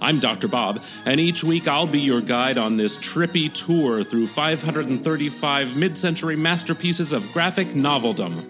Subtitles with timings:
[0.00, 0.46] I'm Dr.
[0.46, 5.98] Bob, and each week I'll be your guide on this trippy tour through 535 mid
[5.98, 8.44] century masterpieces of graphic noveldom.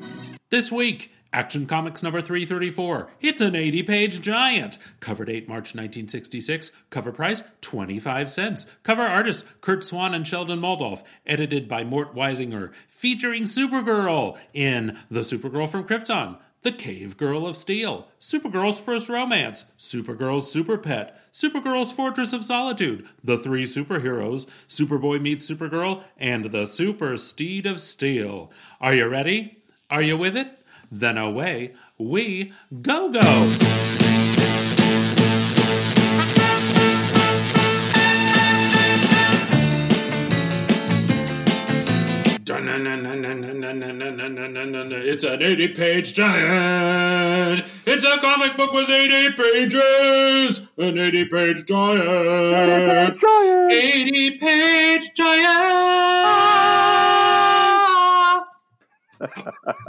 [0.51, 3.11] This week, Action Comics number 334.
[3.21, 4.77] It's an 80 page giant.
[5.01, 6.71] Cover date March 1966.
[6.91, 8.67] Cover price 25 cents.
[8.83, 11.03] Cover artists Curt Swan and Sheldon Moldoff.
[11.27, 12.73] Edited by Mort Weisinger.
[12.89, 16.39] Featuring Supergirl in The Supergirl from Krypton.
[16.63, 23.07] The Cave Girl of Steel, Supergirl's First Romance, Supergirl's Super Pet, Supergirl's Fortress of Solitude,
[23.23, 28.51] The Three Superheroes, Superboy Meets Supergirl, and The Super Steed of Steel.
[28.81, 29.63] Are you ready?
[29.89, 30.59] Are you with it?
[30.91, 33.89] Then away we go go!
[43.71, 47.67] It's an 80 page giant.
[47.87, 50.61] It's a comic book with 80 pages.
[50.79, 53.19] An 80 page giant.
[53.71, 55.49] 80 page giant.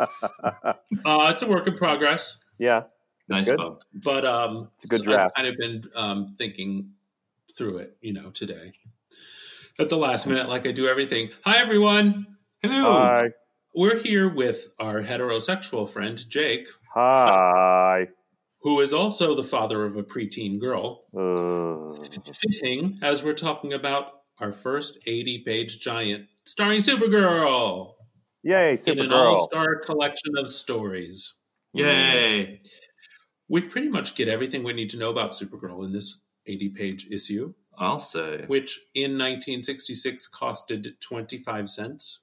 [1.06, 2.40] uh, it's a work in progress.
[2.58, 2.84] Yeah,
[3.30, 3.58] Nice Good.
[3.58, 3.82] Bob.
[3.94, 6.92] But um, It's a good so I've kind of been um, thinking
[7.56, 8.74] through it, you know, today
[9.80, 11.30] at the last minute, like I do everything.
[11.46, 12.28] Hi, everyone.
[12.62, 12.92] Hello.
[12.94, 13.30] hi,
[13.80, 18.10] We're here with our heterosexual friend Jake, hi.
[18.62, 21.06] who is also the father of a preteen girl.
[21.16, 21.96] Uh,
[22.42, 27.94] Fitting as we're talking about our first 80-page giant starring Supergirl
[28.44, 28.92] yay, Supergirl.
[28.92, 31.36] in an all-star collection of stories.
[31.72, 32.60] Yay!
[33.48, 37.54] We pretty much get everything we need to know about Supergirl in this 80-page issue.
[37.78, 38.44] I'll say.
[38.48, 42.20] which in 1966 costed 25 cents.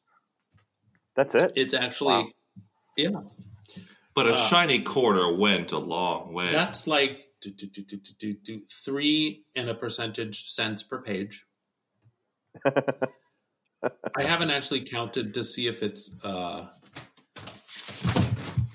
[1.17, 1.53] That's it.
[1.57, 2.29] It's actually, Wow.
[2.97, 3.11] yeah,
[4.15, 6.53] But a Uh, shiny quarter went a long way.
[6.53, 11.01] that's like do, do, do, do, do, do, do, three and a percentage cents per
[11.03, 11.45] page.
[12.65, 16.15] I haven't actually counted to see if it's.
[16.25, 16.69] Uh,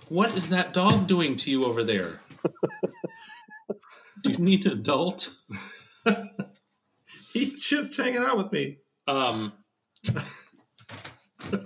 [0.09, 2.19] what is that dog doing to you over there?
[4.23, 5.33] Do you need an adult?
[7.33, 8.77] He's just hanging out with me.
[9.07, 9.53] Um,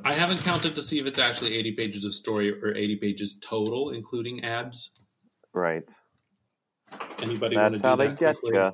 [0.06, 3.40] I haven't counted to see if it's actually 80 pages of story or 80 pages
[3.42, 4.92] total, including ads.
[5.52, 5.84] right.
[7.24, 8.60] Anybody want to do how they that get quickly?
[8.60, 8.72] you.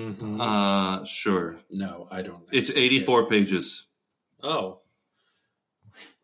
[0.00, 0.40] Mhm.
[0.40, 1.58] Uh, sure.
[1.70, 2.44] no, I don't.
[2.52, 3.88] It's 84 pages.
[4.40, 4.82] Oh,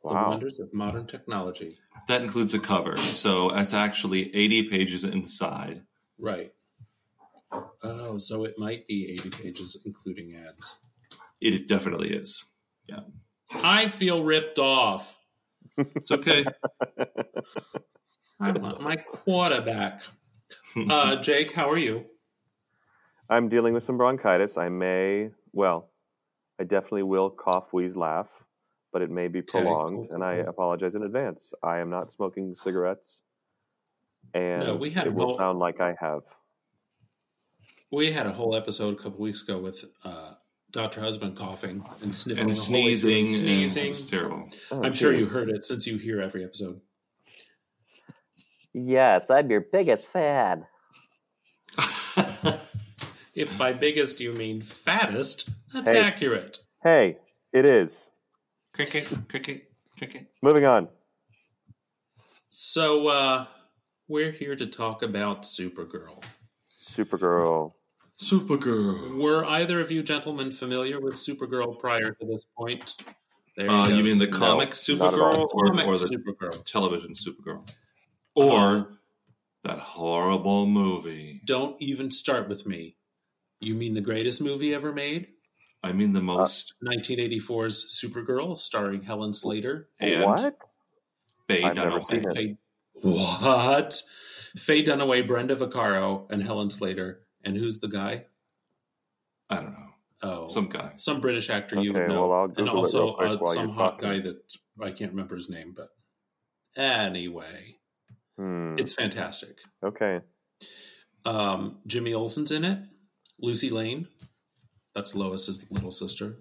[0.05, 1.77] the wonders of modern technology.
[2.07, 5.83] That includes a cover, so it's actually 80 pages inside.
[6.19, 6.53] Right.
[7.83, 10.79] Oh, so it might be 80 pages, including ads.
[11.41, 12.45] It definitely is.
[13.55, 15.19] I feel ripped off.
[15.77, 16.45] It's okay.
[18.41, 20.01] I want my quarterback.
[20.77, 22.07] Uh, Jake, how are you?
[23.31, 24.57] I'm dealing with some bronchitis.
[24.57, 25.89] I may, well,
[26.61, 28.27] I definitely will cough, wheeze, laugh,
[28.93, 31.41] but it may be Okay, prolonged, cool, and I apologize in advance.
[31.63, 33.23] I am not smoking cigarettes,
[34.35, 36.23] and No, we had it will whole- sound like I have.
[37.91, 40.33] We had a whole episode a couple weeks ago with uh,
[40.73, 41.01] Dr.
[41.01, 43.11] Husband coughing and sniffling and a whole sneezing.
[43.21, 43.91] and and sneezing.
[43.91, 44.49] It's terrible.
[44.71, 46.81] Oh, I'm sure you heard it since you hear every episode.
[48.73, 50.65] Yes, I'm your biggest fan.
[53.35, 55.99] If by biggest you mean fattest, that's Hey.
[56.01, 56.59] accurate.
[56.83, 57.17] Hey,
[57.55, 57.91] it is.
[58.75, 60.27] cricket, cricket, cricket.
[60.43, 60.89] Moving on.
[62.51, 63.47] So, uh,
[64.07, 66.23] we're here to talk about Supergirl.
[66.95, 67.73] Supergirl.
[68.23, 69.17] Supergirl.
[69.17, 72.95] Were either of you gentlemen familiar with Supergirl prior to this point?
[73.57, 75.49] There Uh, you mean the comic not at all.
[75.49, 76.65] Supergirl or, Comic or the Supergirl?
[76.65, 77.69] television Supergirl?
[78.35, 78.99] Or Um,
[79.65, 81.43] that horrible movie?
[81.45, 82.97] don't even start with me.
[83.61, 85.29] You mean the greatest movie ever made?
[85.83, 90.57] I mean, the Uh, most 1984's Supergirl, starring Helen Slater and what?
[91.49, 92.09] Faye I've never Dunaway.
[92.09, 92.35] seen it.
[92.35, 92.57] Faye,
[93.03, 94.03] what?
[94.57, 97.27] Faye Dunaway, Brenda Vaccaro, and Helen Slater.
[97.45, 98.27] And who's the guy?
[99.51, 99.89] I don't know.
[100.25, 100.93] Oh, Some guy.
[100.97, 103.37] some British actor you would know, well, I'll and Google it also real quick uh,
[103.39, 104.09] while some you're hot talking.
[104.09, 104.37] guy that
[104.81, 105.89] I can't remember his name, but
[106.81, 107.77] anyway,
[108.39, 108.77] Hmm.
[108.79, 109.57] it's fantastic.
[109.85, 110.21] Okay.
[111.25, 112.79] Um, Jimmy Olsen's in it.
[113.41, 114.07] Lucy Lane.
[114.95, 116.37] That's Lois's little sister.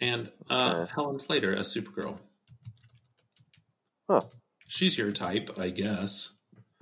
[0.00, 0.92] And uh, Okay.
[0.94, 2.18] Helen Slater as Supergirl.
[4.10, 4.22] Huh.
[4.68, 6.32] She's your type, I guess.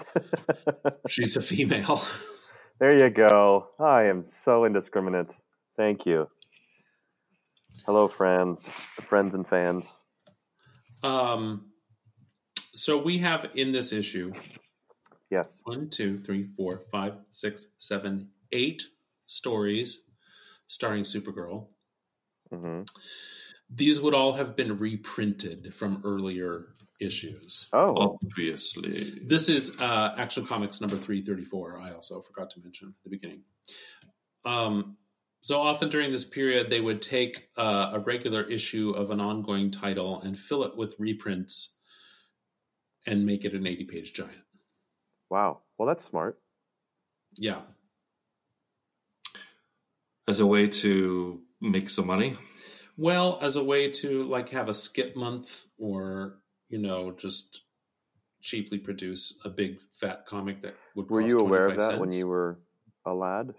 [1.09, 2.03] She's a female.
[2.81, 3.69] There you go.
[3.79, 5.31] I am so indiscriminate.
[5.77, 6.29] Thank you.
[7.87, 8.69] Hello, friends,
[9.09, 9.85] friends and fans.
[11.03, 11.73] Um,
[12.75, 14.33] so we have in this issue
[15.31, 15.61] Yes.
[15.65, 18.83] one, two, three, four, five, six, seven, eight
[19.27, 20.01] stories
[20.67, 21.69] starring Supergirl.
[22.53, 22.83] hmm
[23.71, 26.67] These would all have been reprinted from earlier
[27.01, 27.69] issues.
[27.73, 29.21] Oh, Obviously.
[29.25, 31.79] This is uh, Action Comics number 334.
[31.81, 33.43] I also forgot to mention at the beginning.
[34.45, 34.97] Um,
[35.43, 39.71] so often during this period, they would take uh, a regular issue of an ongoing
[39.71, 41.75] title and fill it with reprints
[43.07, 44.45] and make it an 80 page giant.
[45.31, 45.61] wow.
[45.79, 46.39] Well, that's smart.
[47.37, 47.63] Yeah.
[50.29, 52.37] As a way to make some money.
[52.99, 56.40] Well, as a way to like have a skip month or,
[56.71, 57.63] you know, just
[58.41, 62.13] cheaply produce a big fat comic that would Were you aware of 25 that when
[62.13, 62.59] you were
[63.05, 63.55] a lad?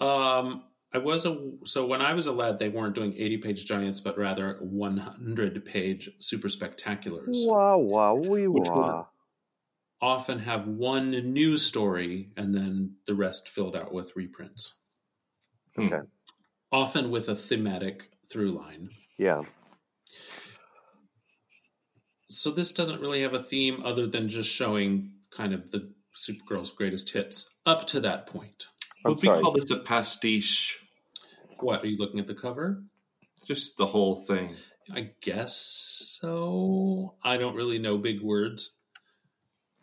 [0.00, 0.62] Um,
[0.94, 4.00] I was a so when I was a lad, they weren't doing eighty page giants,
[4.00, 7.46] but rather one hundred page super spectaculars.
[7.46, 9.06] Wow, wow, wee Which wah.
[10.00, 14.74] Often have one news story and then the rest filled out with reprints.
[15.74, 15.86] Hmm.
[15.86, 16.06] Okay.
[16.70, 18.90] Often with a thematic through line.
[19.18, 19.42] Yeah.
[22.30, 26.70] So this doesn't really have a theme other than just showing kind of the Supergirl's
[26.70, 28.66] greatest hits up to that point.
[29.04, 29.40] I'm Would we sorry.
[29.40, 30.84] call this a pastiche?
[31.60, 32.82] What are you looking at the cover?
[33.46, 34.56] Just the whole thing.
[34.94, 35.56] I guess
[36.20, 37.14] so.
[37.24, 38.74] I don't really know big words.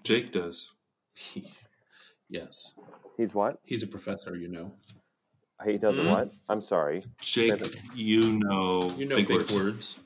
[0.03, 0.71] Jake does.
[2.30, 2.74] yes.
[3.18, 3.59] He's what?
[3.63, 4.74] He's a professor, you know.
[5.65, 6.09] He does Hmm?
[6.09, 6.31] what?
[6.50, 7.03] I'm sorry.
[7.21, 7.62] Jake,
[7.95, 10.00] you know, You know big, words.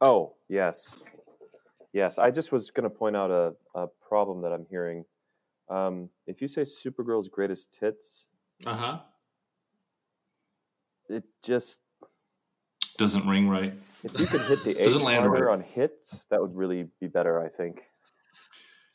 [0.00, 0.88] Oh, yes.
[1.94, 5.04] Yes, I just was going to point out a, a problem that I'm hearing.
[5.70, 8.24] Um, if you say Supergirl's greatest hits,
[8.66, 8.98] Uh huh.
[11.08, 11.78] it just
[12.98, 13.74] Doesn't ring right.
[14.02, 15.52] if you could hit the H Doesn't land harder right.
[15.52, 17.80] on hits, that would really be better, I think.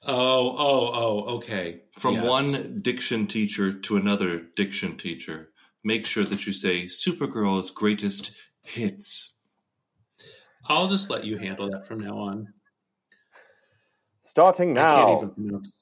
[0.06, 1.82] Oh, oh, oh, okay.
[1.94, 2.26] From Yes.
[2.26, 5.52] one diction teacher to another diction teacher,
[5.86, 9.36] make sure that you say Supergirl's greatest hits.
[10.66, 12.54] I'll just let you handle that from now on.
[14.34, 15.18] Starting I can't now.
[15.18, 15.74] even pronounce.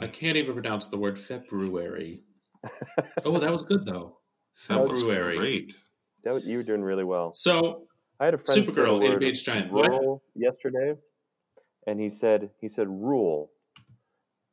[0.00, 2.22] I can't even pronounce the word February.
[3.24, 4.18] oh, that was good though.
[4.54, 5.36] February.
[5.38, 5.74] great.
[6.24, 7.32] That was- you were doing really well.
[7.34, 7.86] So
[8.18, 9.72] I had a friend Supergirl, word eight-page giant.
[9.72, 10.94] Rural yesterday,
[11.86, 13.50] and he said he said rule.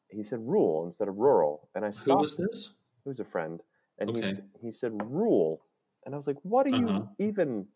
[0.09, 2.05] He said rule instead of rural, and I stopped.
[2.07, 2.75] who was this?
[3.03, 3.61] He was a friend,
[3.99, 4.29] and he Okay.
[4.31, 5.65] s- he said rule,
[6.05, 7.05] and I was like, "What do you Uh-huh.
[7.19, 7.67] even?"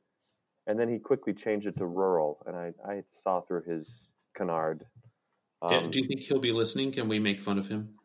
[0.67, 4.85] And then he quickly changed it to rural, and I I saw through his canard.
[5.61, 6.91] Um, Do you think he'll be listening?
[6.91, 7.95] Can we make fun of him?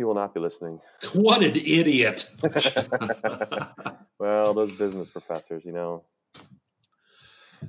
[0.00, 0.80] he will not be listening.
[1.14, 2.24] What an idiot!
[4.18, 6.04] well, those business professors, you know.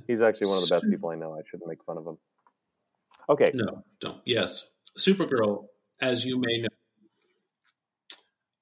[0.06, 1.34] He's actually one of the best people I know.
[1.34, 2.16] I shouldn't make fun of him.
[3.28, 4.22] Okay, No, don't.
[4.24, 4.70] Yes.
[4.98, 5.66] Supergirl,
[6.00, 6.68] as you may know,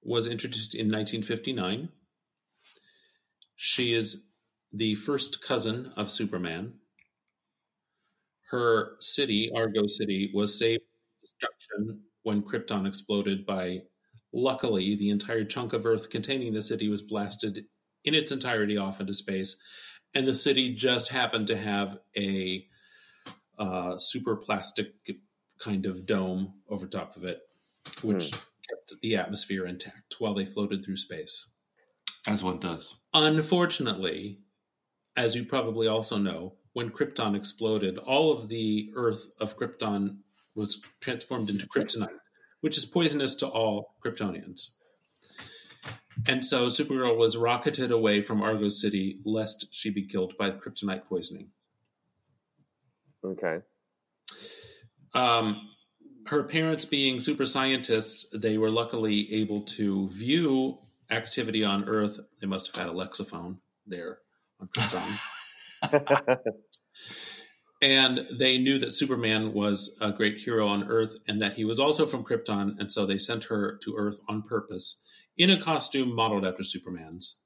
[0.03, 1.91] was introduced in 1959.
[3.55, 4.25] She is
[4.73, 6.75] the first cousin of Superman.
[8.51, 13.81] Her city, Argo City, was saved from destruction when Krypton exploded by
[14.33, 17.65] luckily the entire chunk of Earth containing the city was blasted
[18.05, 19.57] in its entirety off into space
[20.15, 22.65] and the city just happened to have a
[23.59, 24.93] uh, super plastic
[25.61, 27.41] kind of dome over top of it,
[28.03, 31.49] which kept the atmosphere intact while they floated through space.
[32.27, 32.97] As one does.
[33.15, 34.41] Unfortunately,
[35.17, 40.19] as you probably also know, when Krypton exploded, all of the Earth of Krypton
[40.55, 42.19] was transformed into kryptonite,
[42.61, 44.71] which is poisonous to all Kryptonians.
[46.27, 50.57] And so Supergirl was rocketed away from Argo City lest she be killed by the
[50.57, 51.49] kryptonite poisoning.
[53.25, 53.59] okay.
[55.15, 55.69] Um,
[56.27, 60.79] her parents being super scientists, they were luckily able to view
[61.11, 62.21] activity on Earth.
[62.41, 64.19] They must have had a Lexophone there
[64.61, 65.19] on Krypton.
[67.83, 71.81] and they knew that Superman was a great hero on Earth and that he was
[71.81, 72.79] also from Krypton.
[72.79, 74.99] And so they sent her to Earth on purpose
[75.37, 77.39] in a costume modeled after Superman's.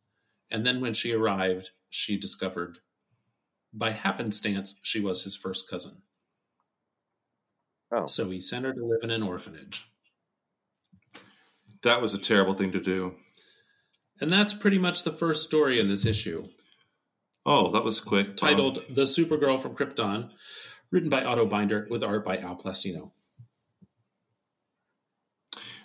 [0.50, 2.78] And then when she arrived, she discovered
[3.72, 6.02] by happenstance she was his first cousin.
[7.92, 8.06] Oh.
[8.06, 9.84] So he sent her to live in an orphanage.
[11.82, 13.14] That was a terrible thing to do.
[14.20, 16.42] And that's pretty much the first story in this issue,
[17.46, 18.36] Oh, that was quick.
[18.36, 18.48] Tom.
[18.48, 20.30] titled The Supergirl from Krypton,
[20.90, 23.10] written by Otto Binder with art by Al Plastino.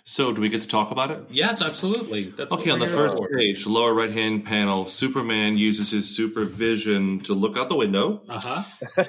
[0.04, 1.20] So, do we get to talk about it?
[1.30, 2.30] Yes, absolutely.
[2.36, 3.28] That's Okay, on the first for.
[3.28, 8.64] page, lower right hand panel, Superman uses his supervision to look out the window Uh-huh.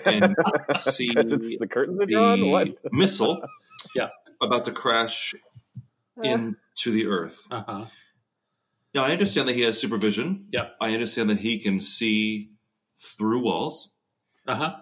[0.06, 0.36] and
[0.78, 2.52] see the curtains are drawn.
[2.52, 2.68] What?
[2.84, 3.42] the missile
[3.96, 4.10] Yeah.
[4.42, 5.34] about to crash
[6.22, 6.56] into
[6.92, 7.42] the Earth.
[7.50, 7.86] Uh-huh.
[8.94, 10.48] Now, I understand that he has supervision.
[10.52, 10.76] Yep.
[10.82, 12.52] I understand that he can see
[13.02, 13.94] through walls,
[14.48, 14.76] Uh-huh.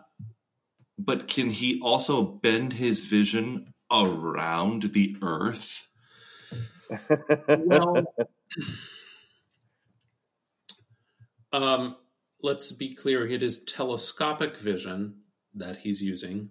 [0.97, 5.87] but can he also bend his vision around the Earth?
[7.47, 8.03] Well,
[11.53, 11.95] um,
[12.41, 13.27] let's be clear.
[13.27, 15.21] It is telescopic vision
[15.53, 16.49] that he's using.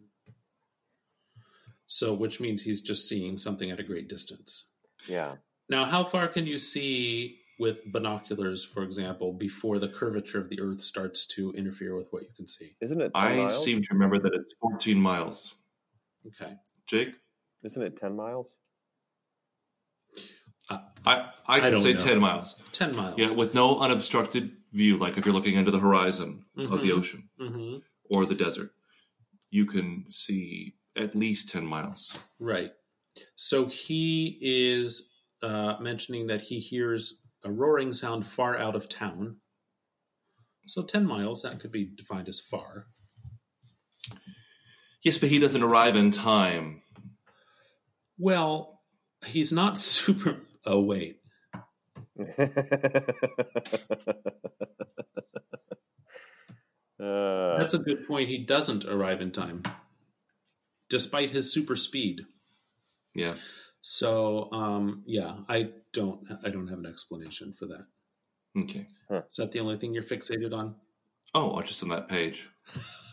[1.86, 4.66] So, which means he's just seeing something at a great distance.
[5.06, 5.36] Yeah.
[5.68, 10.60] Now, how far can you see with binoculars, for example, before the curvature of the
[10.60, 12.76] Earth starts to interfere with what you can see?
[12.80, 13.64] Isn't it 10 I miles?
[13.64, 15.54] seem to remember that it's 14 miles.
[16.26, 16.54] Okay.
[16.86, 17.14] Jake?
[17.64, 18.56] Isn't it 10 miles?
[20.70, 21.98] I, I I can don't say know.
[21.98, 22.60] 10 miles.
[22.72, 23.14] 10 miles.
[23.18, 26.98] Yeah, with no unobstructed view, like if you're looking into the horizon of the Mhm.
[26.98, 27.76] ocean hmm
[28.10, 28.70] or the desert,
[29.50, 32.18] you can see at least 10 miles.
[32.38, 32.72] Right.
[33.36, 35.10] So he is
[35.42, 39.36] uh, mentioning that he hears a roaring sound far out of town.
[40.66, 42.86] So 10 miles, that could be defined as far.
[45.02, 46.82] Yes, but he doesn't arrive in time.
[48.18, 48.80] Well,
[49.24, 50.38] he's not super.
[50.66, 51.20] Oh, wait.
[57.00, 58.28] uh, That's a good point.
[58.28, 59.62] He doesn't arrive in time,
[60.88, 62.22] despite his super speed.
[63.14, 63.34] Yeah.
[63.82, 66.20] So, um, yeah, I don't.
[66.44, 67.84] I don't have an explanation for that.
[68.56, 68.86] Okay.
[69.10, 70.74] Is that the only thing you're fixated on?
[71.34, 72.48] Oh, or just on that page.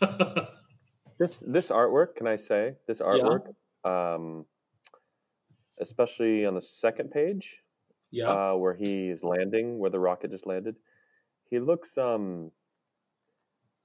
[1.18, 3.54] this this artwork, can I say this artwork,
[3.84, 4.44] um,
[5.80, 7.48] especially on the second page,
[8.10, 8.52] yeah.
[8.52, 10.76] uh, where is landing, where the rocket just landed,
[11.50, 12.50] he looks um,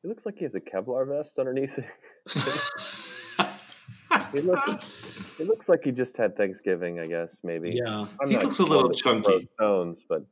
[0.02, 1.78] he looks like he has a Kevlar vest underneath.
[1.78, 1.86] it.
[4.34, 5.01] he looks
[5.38, 7.72] he looks like he just had Thanksgiving, I guess maybe.
[7.84, 8.06] yeah.
[8.22, 9.48] I'm He looks a little chunky.
[9.56, 10.26] Stones, but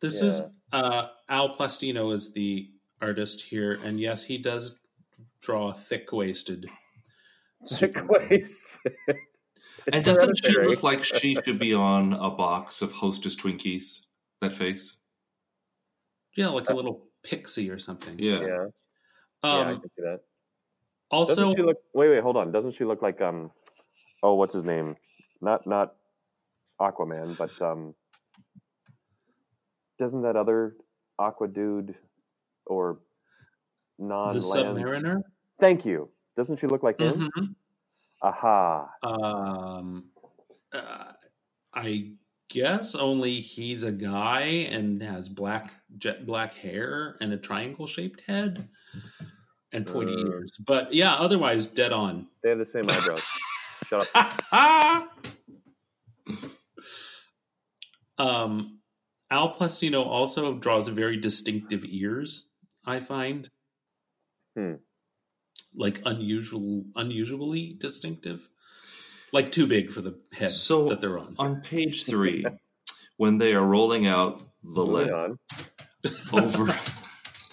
[0.00, 0.26] This Yeah.
[0.28, 0.42] is
[0.72, 4.76] uh, Al Plastino is the artist here, and yes, he does
[5.40, 6.68] draw thick-waisted.
[7.64, 8.52] sick waste.
[9.92, 14.06] and doesn't she look like she should be on a box of Hostess Twinkies?
[14.40, 14.96] That face?
[16.36, 18.18] Yeah, like a little pixie or something.
[18.18, 18.40] Yeah.
[18.40, 18.66] Yeah,
[19.44, 20.20] yeah, I Um, can see that.
[21.12, 21.78] Also, look?
[21.94, 22.50] Wait, wait, hold on.
[22.52, 23.50] Doesn't she look like um?
[24.22, 24.96] Oh, what's his name?
[25.40, 25.94] Not not
[26.80, 27.94] Aquaman, but um.
[29.98, 30.74] Doesn't that other
[31.18, 31.94] Aqua dude
[32.66, 32.98] or
[33.98, 35.22] non the Submariner.
[35.60, 36.08] Thank you.
[36.36, 37.30] Doesn't she look like him?
[37.36, 37.54] Mhm.
[38.22, 38.88] Aha.
[39.02, 40.04] Um,
[40.72, 41.12] uh,
[41.74, 42.12] I
[42.48, 44.40] guess only he's a guy
[44.70, 48.68] and has black jet black hair and a triangle-shaped head
[49.72, 50.26] and pointy Uh.
[50.28, 50.56] ears.
[50.66, 52.26] But yeah, otherwise dead on.
[52.42, 53.22] They have the same eyebrows.
[53.88, 55.18] Shut up.
[58.18, 58.78] Um,
[59.30, 62.50] Al Plastino also draws very distinctive ears.
[62.84, 63.48] I find,
[64.56, 64.74] Hmm.
[65.74, 68.48] like unusual, unusually distinctive,
[69.32, 71.34] like too big for the heads So, that they're on.
[71.38, 72.44] On page three,
[73.16, 75.38] when they are rolling out the Moving lead on.
[76.32, 76.78] over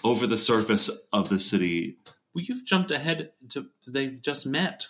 [0.04, 1.96] over the surface of the city.
[2.34, 4.88] Well, you've jumped ahead to they've just met.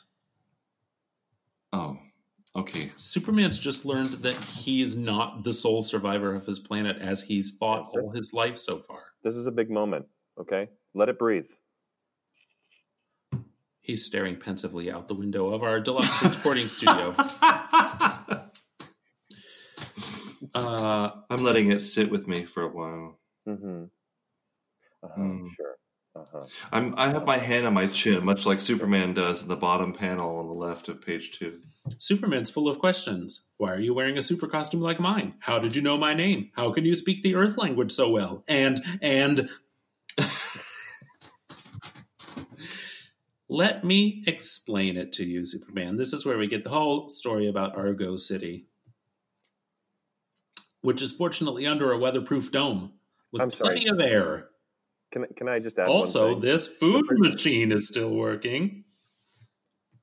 [1.72, 1.98] Oh,
[2.54, 2.92] okay.
[2.96, 7.90] Superman's just learned that he's not the sole survivor of his planet as he's thought
[7.92, 9.00] all his life so far.
[9.22, 10.06] This is a big moment.
[10.38, 11.46] Okay, let it breathe.
[13.80, 17.14] He's staring pensively out the window of our deluxe recording studio.
[20.54, 23.18] Uh, I'm letting it sit with me for a while.
[23.46, 23.84] Mm-hmm.
[25.02, 25.48] Uh-huh, Hmm.
[25.56, 25.76] Sure.
[26.16, 26.44] Uh-huh.
[26.72, 29.92] I'm I have my hand on my chin, much like Superman does in the bottom
[29.92, 31.60] panel on the left of page two.
[31.98, 33.42] Superman's full of questions.
[33.58, 35.34] Why are you wearing a super costume like mine?
[35.38, 36.50] How did you know my name?
[36.54, 38.42] How can you speak the Earth language so well?
[38.48, 39.48] And and
[43.48, 45.96] let me explain it to you, Superman.
[45.96, 48.66] This is where we get the whole story about Argo City,
[50.82, 52.94] which is fortunately under a weatherproof dome
[53.32, 53.76] with I'm sorry.
[53.80, 54.49] plenty of air.
[55.12, 56.40] Can I- can I just add Also, one thing?
[56.42, 58.84] this food machine is still working.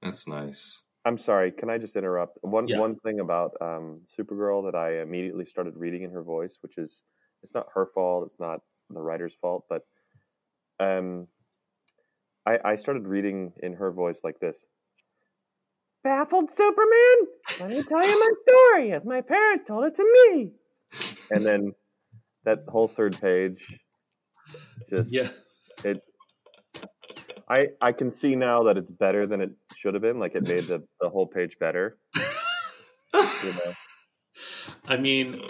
[0.01, 0.83] That's nice.
[1.05, 1.51] I'm sorry.
[1.51, 2.37] Can I just interrupt?
[2.41, 2.79] One Yeah.
[2.79, 7.01] one thing about um, Supergirl that I immediately started reading in her voice, which is
[7.43, 8.59] it's not her fault, it's not
[8.89, 9.83] the writer's fault, but
[10.79, 11.27] um,
[12.45, 14.57] I I started reading in her voice like this.
[16.03, 17.17] Baffled Superman,
[17.59, 20.51] let me tell you my story as my parents told it to me.
[21.31, 21.73] And then
[22.45, 23.65] that whole third page,
[24.89, 25.29] just Yeah.
[25.83, 26.01] it
[27.49, 30.19] I I can see now that it's better than it should have been.
[30.19, 31.97] Like it made the, the whole page better.
[32.23, 33.73] You know?
[34.87, 35.41] I mean,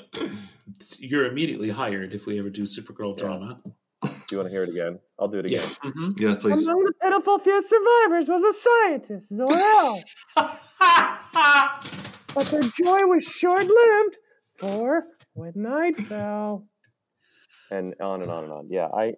[0.99, 3.23] you're immediately hired if we ever do Supergirl Yeah.
[3.23, 3.61] drama.
[4.03, 4.99] Do you want to hear it again?
[5.19, 5.59] I'll do it Yeah.
[5.59, 5.75] again.
[5.81, 6.63] hmm Yeah, please.
[6.63, 10.03] Among the pitiful few survivors was a scientist, Zor-El.
[12.35, 14.17] but their joy was short-lived,
[14.59, 16.67] for when night fell.
[17.71, 18.67] And on and on and on.
[18.69, 19.13] Yeah, I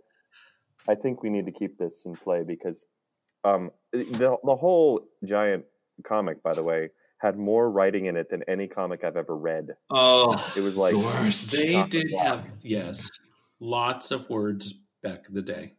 [0.88, 2.84] I think we need to keep this in play because
[3.44, 5.66] um the the whole giant
[6.06, 6.90] comic, by the way,
[7.20, 9.76] had more writing in it than any comic I've ever read.
[9.90, 11.52] Oh, It was like- the worst.
[11.52, 12.24] They did block.
[12.26, 13.10] have, yes,
[13.60, 15.74] lots of words back in the day.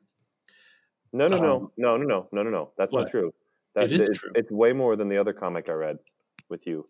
[1.12, 2.72] No, no, Um, no, no, no, no, no, no, no.
[2.78, 3.02] That's what?
[3.02, 3.32] not true.
[3.74, 4.30] That, It is it's, true.
[4.34, 5.98] It's way more than the other comic I read
[6.48, 6.88] with you.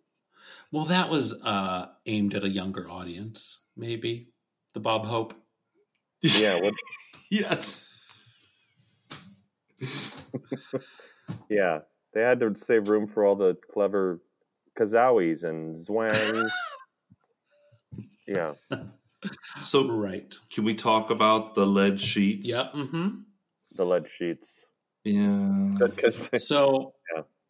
[0.73, 4.29] Well, that was uh, aimed at a younger audience, maybe.
[4.75, 5.35] The Bob Hope.
[6.23, 6.75] Yeah, what,
[7.31, 7.85] yes.
[11.49, 11.81] yeah.
[12.13, 14.21] They had to save room for all the clever
[14.79, 16.51] Kazawis and Zwangs.
[18.27, 18.55] yeah.
[19.61, 20.35] So, Right.
[20.53, 22.49] can we talk about the lead sheets?
[22.49, 22.73] Yep.
[22.73, 23.09] hmm
[23.77, 24.49] The lead sheets.
[25.05, 25.71] Yeah.
[25.79, 26.95] Good, 'cause- So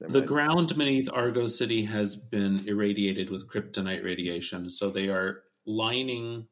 [0.01, 4.69] never the ground beneath Argo City has been irradiated with kryptonite radiation.
[4.71, 6.47] So they are lining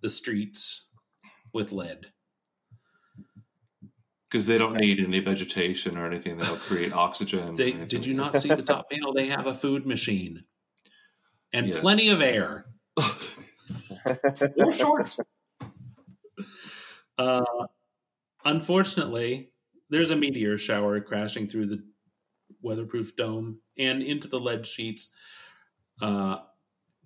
[0.00, 0.86] the streets
[1.54, 2.06] with lead.
[4.28, 7.54] Because they don't need any vegetation or anything that'll create oxygen.
[7.54, 9.14] They, did you not see the top panel?
[9.14, 10.44] They have a food machine
[11.52, 11.80] and Yes.
[11.80, 12.66] plenty of air.
[14.58, 15.18] Or shorts.
[17.16, 17.44] Uh,
[18.44, 19.50] unfortunately,
[19.88, 21.82] there's a meteor shower crashing through the
[22.60, 25.10] weatherproof dome and into the lead sheets,
[26.02, 26.38] uh,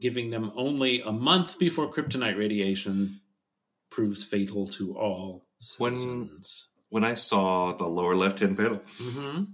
[0.01, 3.21] giving them only a month before kryptonite radiation
[3.91, 5.47] proves fatal to all
[5.79, 6.69] When- citizens.
[6.91, 9.45] When when I saw the lower left hand panel, hmm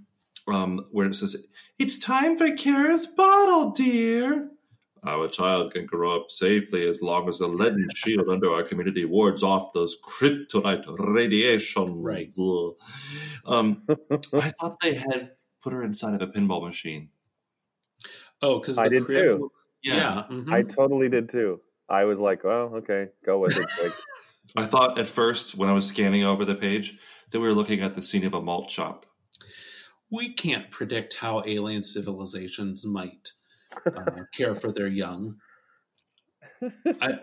[0.47, 1.47] um, where it says,
[1.79, 4.51] It's time for Kara's bottle, dear.
[5.03, 9.05] Our child can grow up safely as long as the leaden shield under our community
[9.05, 12.03] wards off those kryptonite radiation.
[12.03, 12.31] Right.
[13.47, 13.83] Um,
[14.35, 15.31] I thought they had
[15.63, 17.09] put her inside of a pinball machine.
[18.43, 19.39] Oh, because I did crib too.
[19.45, 20.25] looks- yeah.
[20.31, 20.53] mhm.
[20.53, 21.61] I totally did too.
[21.89, 23.67] I was like, well, okay, go with it.
[23.83, 23.93] Like,
[24.57, 26.99] I thought at first when I was scanning over the page
[27.31, 29.07] that we were looking at the scene of a malt shop.
[30.11, 33.33] we can't predict how alien civilizations might
[33.87, 35.37] uh, care for their young.
[37.01, 37.19] I,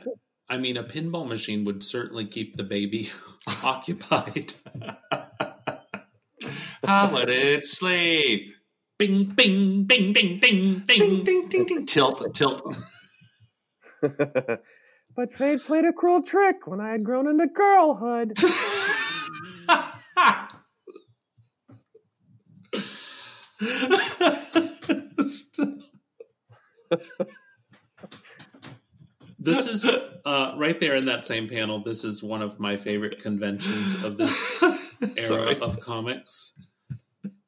[0.50, 3.10] I mean, a pinball machine would certainly keep the baby
[3.64, 4.54] occupied.
[6.84, 8.54] How would it sleep?
[8.98, 11.24] bing, bing, bing, bing, bing, Ding, bing.
[11.24, 11.86] ding, ding, ding.
[11.86, 12.78] Tilt, tilt.
[15.16, 18.38] But fate played a cruel trick when I had grown into girlhood.
[29.44, 29.90] This is
[30.24, 31.84] uh, right there in that same panel.
[31.84, 34.64] This is one of my favorite conventions of this
[35.02, 35.60] era Sorry.
[35.60, 36.54] of comics.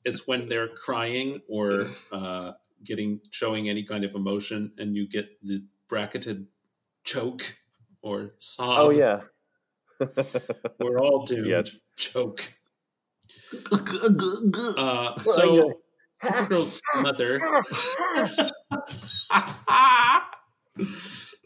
[0.04, 5.30] It's when they're crying or uh, getting showing any kind of emotion, and you get
[5.44, 6.48] the bracketed
[7.04, 7.58] choke
[8.02, 8.80] or sob.
[8.80, 9.22] oh yeah,
[10.80, 11.48] we're all doomed.
[11.48, 11.76] Yes.
[11.98, 12.54] Choke.
[13.72, 15.74] Uh, so
[16.24, 17.40] Supergirl's mother,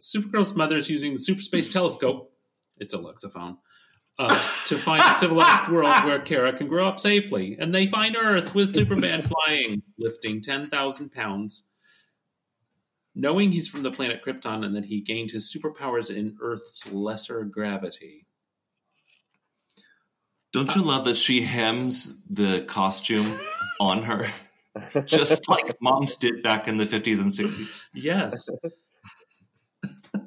[0.02, 2.32] Supergirl's mother is using the Super Space Telescope.
[2.78, 3.58] It's a Luxophone.
[4.20, 4.30] Uh,
[4.66, 8.56] to find a civilized world where Kara can grow up safely, and they find Earth
[8.56, 11.68] with Superman flying, lifting ten thousand pounds.
[13.20, 17.44] Knowing he's from the planet Krypton and that he gained his superpowers in Earth's lesser
[17.44, 18.28] gravity.
[20.54, 23.40] Don't you love that she hems the costume
[23.80, 24.28] on her,
[25.06, 27.82] just like moms did back in the 50s and 60s?
[27.94, 28.48] Yes,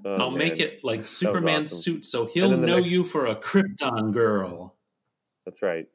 [0.05, 1.95] Oh, I'll make it like Superman's awesome.
[1.95, 4.77] suit, so he'll the know next- you for a Krypton girl.
[5.45, 5.87] That's right.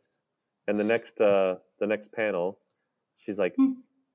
[0.68, 2.60] And the next, uh the next panel,
[3.18, 3.56] she's like,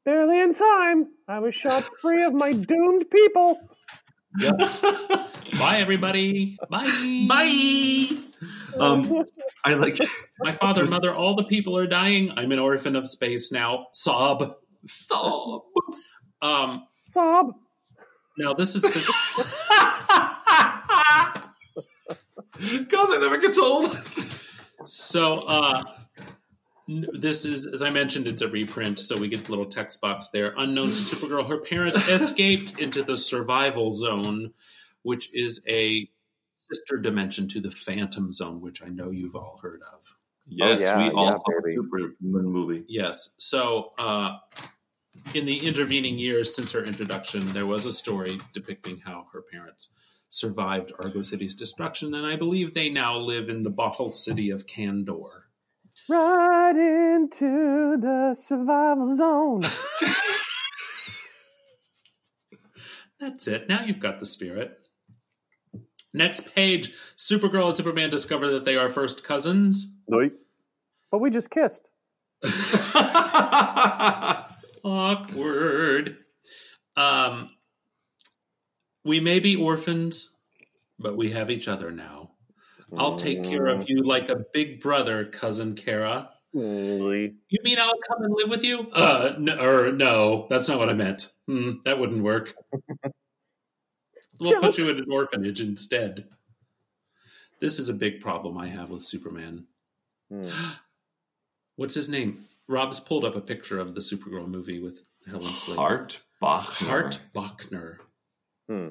[0.04, 1.08] Barely in time.
[1.28, 3.60] I was shot free of my doomed people.
[5.58, 6.56] Bye, everybody.
[6.70, 7.26] Bye.
[7.28, 8.08] Bye.
[8.78, 9.24] Um,
[9.64, 9.98] I like.
[10.42, 12.32] My father, mother, all the people are dying.
[12.36, 13.88] I'm an orphan of space now.
[13.92, 14.54] Sob.
[14.86, 15.62] Sob.
[16.40, 17.52] Um, Sob.
[18.38, 18.88] now this is the,
[22.88, 23.94] God, that never gets old.
[24.86, 25.94] so uh, n-
[26.88, 30.28] this is as I mentioned, it's a reprint, so we get the little text box
[30.30, 30.54] there.
[30.56, 34.52] Unknown to Supergirl, her parents escaped into the survival zone,
[35.02, 36.08] which is a
[36.54, 40.16] sister dimension to the Phantom Zone, which I know you've all heard of.
[40.46, 41.72] Yes, yeah, we all yeah, saw the.
[41.72, 42.84] Superman movie.
[42.88, 43.34] Yes.
[43.38, 44.36] So, uh,
[45.34, 49.90] in the intervening years since her introduction, there was a story depicting how her parents
[50.28, 54.66] survived Argo City's destruction, and I believe they now live in the bottle city of
[54.66, 55.42] Kandor.
[56.10, 59.62] Right into the survival zone.
[63.20, 63.68] That's it.
[63.68, 64.76] Now you've got the spirit.
[66.12, 69.94] Next page Supergirl and Superman discover that they are first cousins.
[70.08, 70.32] Nope.
[71.12, 71.86] But we just kissed.
[74.82, 76.16] Awkward.
[76.96, 77.50] Um,
[79.04, 80.34] we may be orphans,
[80.98, 82.19] but we have each other now.
[82.96, 86.30] I'll take care of you like a big brother, cousin Kara.
[86.52, 88.90] You mean I'll come and live with you?
[88.92, 91.32] Uh, no, or no, that's not what I meant.
[91.46, 92.54] Hmm, that wouldn't work.
[94.40, 96.26] we'll put you in an orphanage instead.
[97.60, 99.66] This is a big problem I have with Superman.
[100.30, 100.48] Hmm.
[101.76, 102.44] What's his name?
[102.66, 105.80] Rob's pulled up a picture of the Supergirl movie with Helen Slater.
[105.80, 106.86] Hart Bochner.
[106.86, 107.96] Hart Bochner.
[108.68, 108.88] Hmm.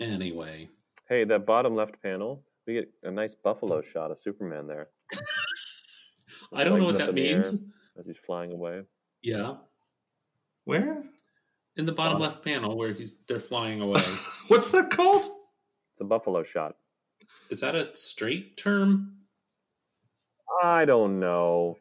[0.00, 0.68] Anyway,
[1.08, 4.88] Hey, that bottom left panel, we get a nice buffalo shot of Superman there.
[6.52, 7.58] I don't know what that up in the air means.
[7.98, 8.82] As he's flying away.
[9.22, 9.54] Yeah,
[10.64, 11.02] Where?
[11.76, 14.02] in the bottom Uh, left panel where he's they're flying away.
[14.48, 15.24] What's that called?
[15.98, 16.76] The buffalo shot.
[17.50, 19.14] Is that a straight term?
[20.62, 21.78] I don't know.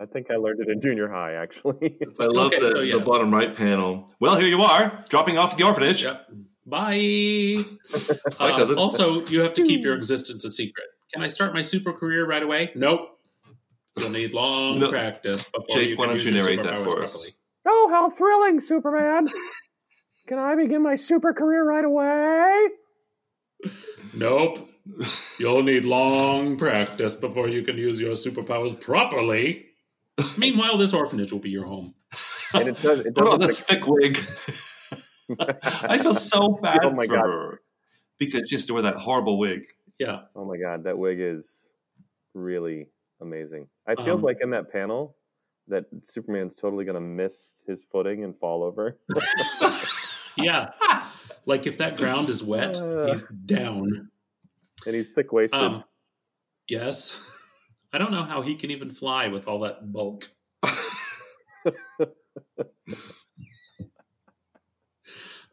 [0.00, 1.96] I think I learned it in junior high, actually.
[2.20, 2.96] I love Okay, the, so yeah.
[2.98, 4.12] the bottom right panel.
[4.20, 6.02] Well, here you are, dropping off at the orphanage.
[6.04, 6.28] Yep.
[6.66, 7.64] Bye.
[8.38, 10.86] Bye, Uh, also, you have to keep your existence a secret.
[11.12, 12.72] Can I start my super career right away?
[12.74, 13.18] Nope.
[13.96, 14.90] You'll need long No.
[14.90, 17.12] practice before Jake, you why don't use you narrate that for us?
[17.12, 17.34] properly.
[17.66, 19.28] Oh, how thrilling, Superman!
[20.26, 22.68] Can I begin my super career right away?
[24.12, 24.68] Nope.
[25.38, 29.66] You'll need long practice before you can use your superpowers properly.
[30.36, 31.94] Meanwhile, this orphanage will be your home.
[32.54, 33.00] and it does.
[33.00, 34.18] It does on look this thick wig.
[35.60, 37.24] I feel so bad Oh my for God.
[37.26, 37.60] her
[38.18, 39.66] because just has to wear that horrible wig.
[39.98, 40.22] Yeah.
[40.34, 41.44] Oh my god, that wig is
[42.34, 42.88] really
[43.20, 43.66] amazing.
[43.88, 45.16] It feels Um, like in that panel
[45.68, 47.34] that Superman's totally gonna miss
[47.66, 48.98] his footing and fall over.
[50.38, 50.72] Yeah.
[51.46, 53.06] like if that ground is wet, Uh.
[53.06, 54.10] he's down.
[54.84, 55.58] and he's thick waisted.
[55.58, 55.82] Um,
[56.68, 57.18] yes.
[57.94, 60.28] I don't know how he can even fly with all that bulk.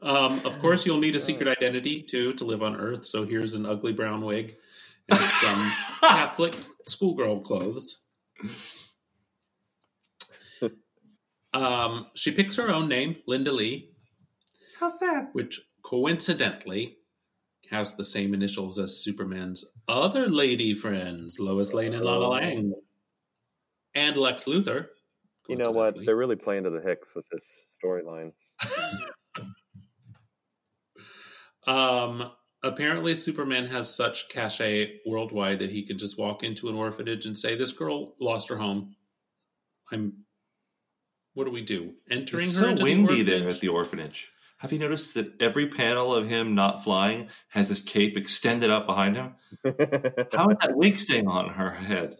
[0.04, 3.06] Um, of course, you'll need a secret identity too to live on Earth.
[3.06, 4.56] So here's an ugly brown wig
[5.10, 8.02] and some Catholic schoolgirl clothes.
[11.54, 13.92] Um, she picks her own name, Linda Lee,
[14.80, 15.30] How's that?
[15.34, 16.98] which coincidentally
[17.70, 22.74] has the same initials as Superman's other lady friends, Lois Lane and Lana Lang,
[23.94, 24.88] and Lex Luthor.
[25.48, 25.96] you know what?
[26.06, 27.46] They're really playing to the Hicks with this
[27.84, 28.32] storyline.
[31.68, 32.32] Um,
[32.64, 37.38] apparently, Superman has such cachet worldwide that he can just walk into an orphanage and
[37.38, 38.96] say, "This girl lost her home.
[39.92, 40.14] I'm.
[41.36, 41.94] What do we do?
[42.12, 44.32] Entering It's her so into windy the there at the orphanage.
[44.60, 48.86] Have you noticed that every panel of him not flying has his cape extended up
[48.86, 49.34] behind him?
[50.34, 52.18] How is that wig staying on her head?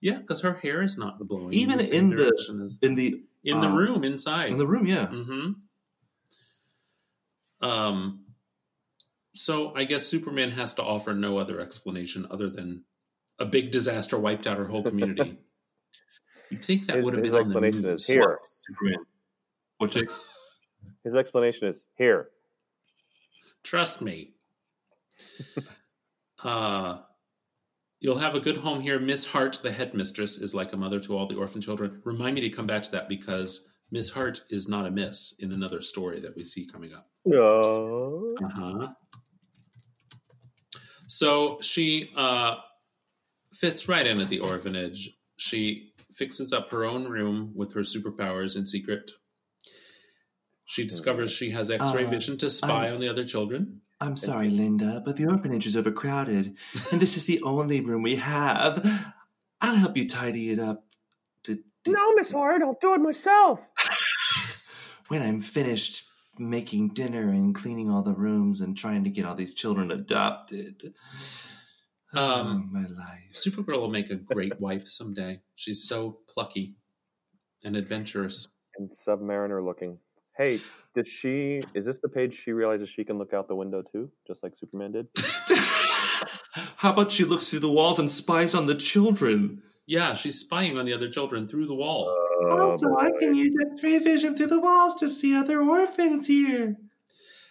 [0.00, 1.52] Yeah, because her hair is not blowing.
[1.52, 2.32] Even the in the-
[2.64, 4.46] as- In the in the uh, room inside.
[4.48, 5.06] in the room, yeah.
[5.06, 5.50] hmm
[7.60, 8.24] Um.
[9.40, 12.84] So I guess Superman has to offer no other explanation other than
[13.38, 15.38] a big disaster wiped out our whole community.
[16.50, 18.38] You'd think that His- would have his been on the explanation is here.
[18.44, 19.06] Superman.
[19.78, 20.10] What Jake?
[21.04, 22.28] His explanation is here.
[23.62, 24.34] Trust me.
[26.44, 26.98] uh,
[27.98, 29.00] you'll have a good home here.
[29.00, 32.02] Miss Hart, the headmistress, is like a mother to all the orphan children.
[32.04, 35.50] Remind me to come back to that because Miss Hart is not a miss in
[35.50, 37.08] another story that we see coming up.
[37.24, 38.34] No.
[38.44, 38.88] Uh huh.
[41.20, 42.54] So she uh,
[43.52, 45.10] fits right in at the orphanage.
[45.38, 49.10] She fixes up her own room with her superpowers in secret.
[50.66, 53.80] She discovers she has X ray Uh, vision to spy I'm- on the other children.
[54.02, 56.56] I'm sorry, Linda, but the orphanage is overcrowded,
[56.90, 58.78] and this is the only room we have.
[59.60, 60.86] I'll help you tidy it up
[61.42, 63.58] to No, Miss Hard, I'll do it myself.
[65.08, 66.04] when I'm finished
[66.38, 70.94] making dinner and cleaning all the rooms and trying to get all these children adopted.
[72.12, 73.34] Um, oh, my life.
[73.34, 75.40] Supergirl will make a great wife someday.
[75.54, 76.76] She's so plucky
[77.64, 78.48] and adventurous.
[78.78, 79.98] And Submariner looking.
[80.36, 80.60] Hey,
[80.94, 81.60] did she?
[81.74, 84.54] Is this the page she realizes she can look out the window too, just like
[84.58, 85.06] Superman did?
[86.76, 89.62] How about she looks through the walls and spies on the children?
[89.90, 92.16] Yeah, she's spying on the other children through the wall.
[92.46, 96.76] Oh, also, I can use X-ray vision through the walls to see other orphans here.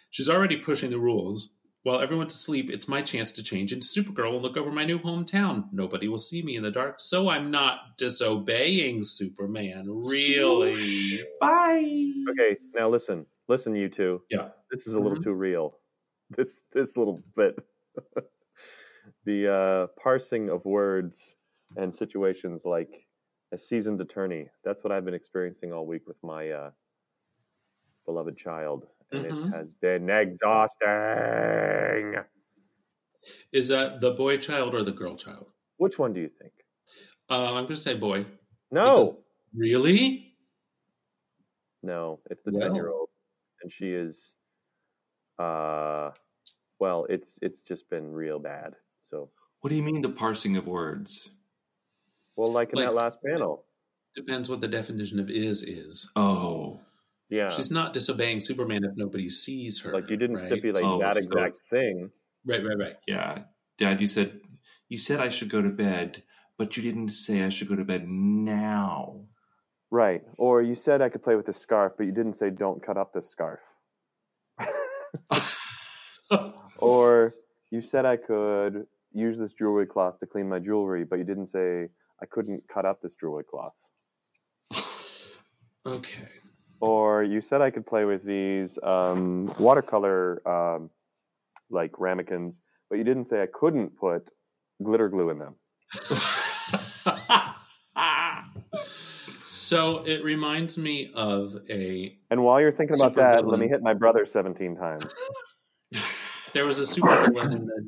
[0.09, 1.49] She's already pushing the rules.
[1.83, 4.99] While everyone's asleep, it's my chance to change into Supergirl and look over my new
[4.99, 5.65] hometown.
[5.73, 10.01] Nobody will see me in the dark, so I'm not disobeying Superman.
[10.05, 10.75] Really?
[10.75, 11.23] Swoosh.
[11.41, 12.13] Bye.
[12.29, 14.21] Okay, now listen, listen, you two.
[14.29, 14.47] Yeah.
[14.71, 15.77] This is a little too real.
[16.37, 17.59] This this little bit.
[19.25, 21.19] the uh, parsing of words
[21.77, 22.89] and situations like
[23.51, 24.47] a seasoned attorney.
[24.63, 26.71] That's what I've been experiencing all week with my uh,
[28.05, 29.47] beloved child, and Mhm.
[29.47, 32.23] it has been exhausting.
[33.51, 35.51] Is that the boy child or the girl child?
[35.77, 36.53] Which one do you think?
[37.29, 38.25] Uh, I'm going to say boy.
[38.71, 40.35] No, Because- Really?
[41.81, 42.61] no, it's the Well.
[42.61, 43.09] ten year old,
[43.61, 44.35] and she is.
[45.39, 46.11] Uh,
[46.79, 48.75] well, it's it's just been real bad.
[49.09, 51.29] So, What do you mean the parsing of words?
[52.39, 53.65] Well, like in Like- that last panel,
[54.15, 56.09] Depends what the definition of is is.
[56.15, 56.79] Oh,
[57.29, 59.93] yeah, She's not disobeying Superman if nobody sees her.
[59.93, 60.47] like you didn't right?
[60.51, 62.09] stipulate Oh, that so exact thing.
[62.45, 62.95] Right, right, right.
[63.07, 63.43] yeah.
[63.77, 64.41] Dad, you said
[64.87, 66.23] you said I should go to bed,
[66.57, 69.25] but you didn't say I should go to bed now.
[69.91, 70.23] Right.
[70.37, 72.97] Or you said I could play with this scarf, but you didn't say don't cut
[72.97, 73.59] up this scarf.
[76.79, 77.33] or
[77.71, 81.47] you said I could use this jewelry cloth to clean my jewelry, but you didn't
[81.47, 81.89] say
[82.21, 83.73] I couldn't cut up this jewelry cloth.
[85.85, 86.27] Okay.
[86.81, 90.89] Or you said I could play with these um, watercolor um,
[91.69, 92.55] like ramekins,
[92.89, 94.29] but you didn't say I couldn't put
[94.83, 95.55] glitter glue in them.
[99.45, 103.81] so it reminds me of a And while you're thinking about that, let me hit
[103.81, 105.13] my brother 17 times.
[106.53, 107.85] there was a supervillain in the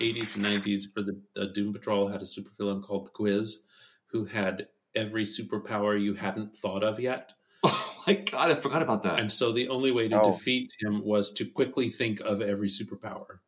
[0.00, 3.60] 80s and 90s for the, the Doom Patrol had a supervillain called Quiz
[4.06, 7.32] who had every superpower you hadn't thought of yet.
[7.66, 9.18] Oh my god, I forgot about that.
[9.18, 10.30] And so the only way to Oh.
[10.32, 13.38] defeat him was to quickly think of every superpower,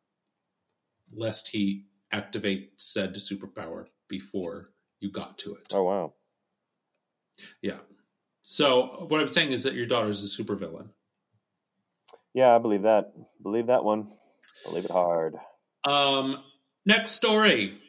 [1.11, 5.71] lest he activate said superpower before you got to it.
[5.73, 6.13] Oh, wow.
[7.61, 7.79] Yeah.
[8.43, 10.89] So what I'm saying is that your daughter's a supervillain.
[12.33, 13.13] Yeah, I believe that.
[13.41, 14.11] Believe that one.
[14.63, 15.35] Believe it hard.
[15.87, 16.43] Um,
[16.85, 17.79] next story.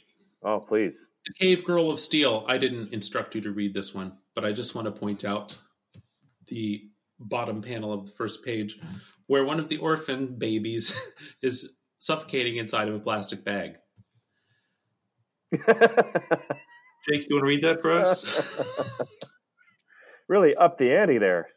[0.45, 0.97] Oh, please.
[1.27, 2.45] The Cave Girl of Steel.
[2.47, 5.59] I didn't instruct you to read this one, but I just want to point out
[6.47, 6.85] the
[7.19, 8.79] bottom panel of the first page
[9.27, 10.99] where one of the orphan babies
[11.43, 13.75] is suffocating inside of a plastic bag.
[15.53, 18.61] Jake, you want to read that for us?
[20.29, 21.49] really up the ante there.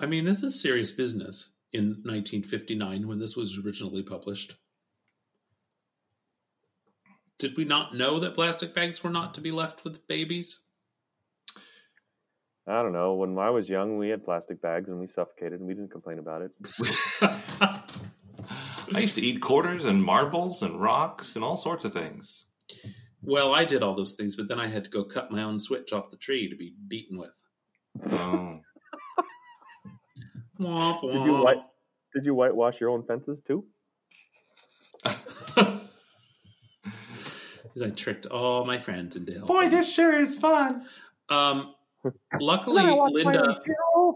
[0.00, 4.54] I mean, this is serious business in 1959 when this was originally published.
[7.38, 10.60] Did we not know that plastic bags were not to be left with babies?
[12.66, 13.14] I don't know.
[13.14, 16.18] When I was young, we had plastic bags and we suffocated and we didn't complain
[16.18, 16.52] about it.
[18.94, 22.46] I used to eat quarters and marbles and rocks and all sorts of things.
[23.22, 25.58] well, I did all those things, but then I had to go cut my own
[25.58, 27.42] switch off the tree to be beaten with.
[28.10, 28.60] Oh.
[30.60, 31.62] Womp Did you white?
[32.14, 33.64] Did you whitewash your own fences too?
[37.74, 39.48] Because I tricked all my friends into helping.
[39.48, 40.86] Boy, this sure is fun.
[41.28, 41.74] Um,
[42.40, 43.60] luckily, then I watched my Linda
[43.96, 44.14] own.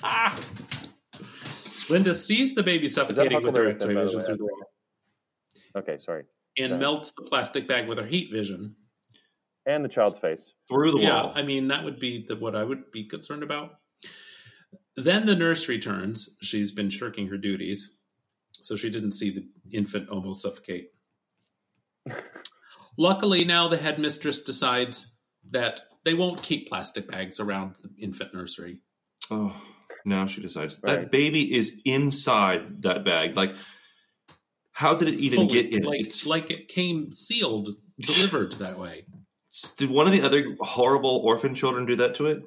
[1.90, 4.44] Linda sees the baby suffocating with her Huckleberry X-ray Finn, by the vision through the
[4.44, 4.60] wall
[5.76, 6.24] Okay, sorry.
[6.58, 6.80] and Right.
[6.80, 8.76] melts the plastic bag with her heat vision.
[9.66, 10.52] And the child's face.
[10.68, 11.32] Through the yeah, wall.
[11.34, 13.80] I mean that would be the, what I would be concerned about.
[14.98, 16.36] Then the nurse returns.
[16.42, 17.94] She's been shirking her duties,
[18.62, 20.90] so she didn't see the infant almost suffocate.
[22.96, 25.14] Luckily, now the headmistress decides
[25.50, 28.80] that they won't keep plastic bags around the infant nursery.
[29.30, 29.54] Oh,
[30.04, 31.02] now she decides Right.
[31.02, 33.36] that baby is inside that bag.
[33.36, 33.54] Like,
[34.72, 35.82] how did it even Fully, get in?
[35.84, 39.04] like It's like it came sealed, delivered that way.
[39.76, 42.42] Did one of the other horrible orphan children do that to it?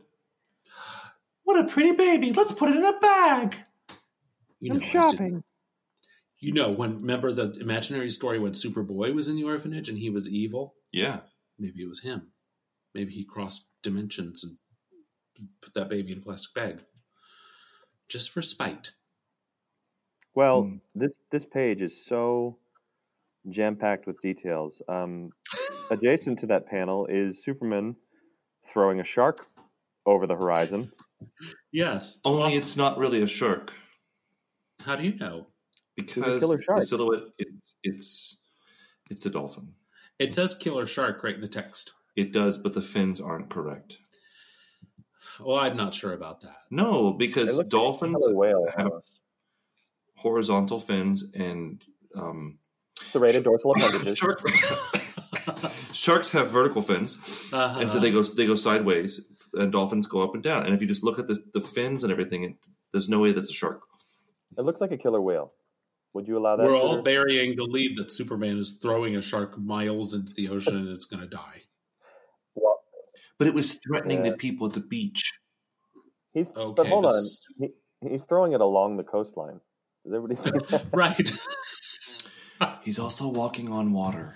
[1.52, 2.32] What a pretty baby.
[2.34, 3.56] Let's put it in a bag.
[4.60, 5.44] You know, I'm I shopping.
[6.40, 10.10] You know, when remember the imaginary story when Superboy was in the orphanage and he
[10.10, 10.76] was evil?
[10.92, 11.20] Yeah.
[11.60, 12.32] Maybe it was him.
[12.96, 14.58] Maybe he crossed dimensions and
[15.62, 16.80] put that baby in a plastic bag
[18.10, 18.92] just for spite.
[20.34, 20.78] Well, Hmm.
[20.96, 22.58] this this page is so
[23.50, 24.82] jam packed with details.
[24.88, 25.32] Um,
[25.90, 27.96] adjacent to that panel is Superman
[28.72, 29.46] throwing a shark
[30.06, 30.92] over the horizon.
[31.72, 32.20] Yes.
[32.26, 33.74] Only it's not really a shark
[34.86, 35.48] How do you know?
[35.96, 38.40] because killer the silhouette it's it's
[39.10, 39.74] it's a dolphin.
[40.20, 41.94] It says killer shark right in the text.
[42.16, 43.98] It does, but the fins aren't correct.
[45.40, 46.58] Well, I'm not sure about that.
[46.70, 48.68] No, because looks like dolphins killer whale.
[48.76, 49.20] have almost.
[50.16, 51.82] horizontal fins and
[52.16, 52.60] um,
[53.00, 54.18] serrated dorsal appendages.
[54.18, 54.44] sharks.
[56.02, 57.18] sharks have vertical fins,
[57.54, 57.80] Uh-huh.
[57.80, 59.22] and so they go they go sideways,
[59.54, 60.66] and dolphins go up and down.
[60.66, 62.56] And if you just look at the, the fins and everything, it,
[62.92, 63.82] there's no way that's a shark.
[64.58, 65.54] It looks like a killer whale.
[66.14, 66.66] Would you allow that?
[66.66, 70.76] We're all burying the lead that Superman is throwing a shark miles into the ocean
[70.76, 71.62] and it's going to die.
[72.56, 72.82] well,
[73.38, 74.32] But it was threatening Yeah.
[74.32, 75.32] the people at the beach.
[76.34, 77.24] he's okay, but Okay, hold on.
[77.60, 77.70] He,
[78.10, 79.62] he's throwing it along the coastline.
[80.04, 80.86] Does everybody see that?
[80.92, 81.32] Right.
[82.84, 84.36] He's also walking on water.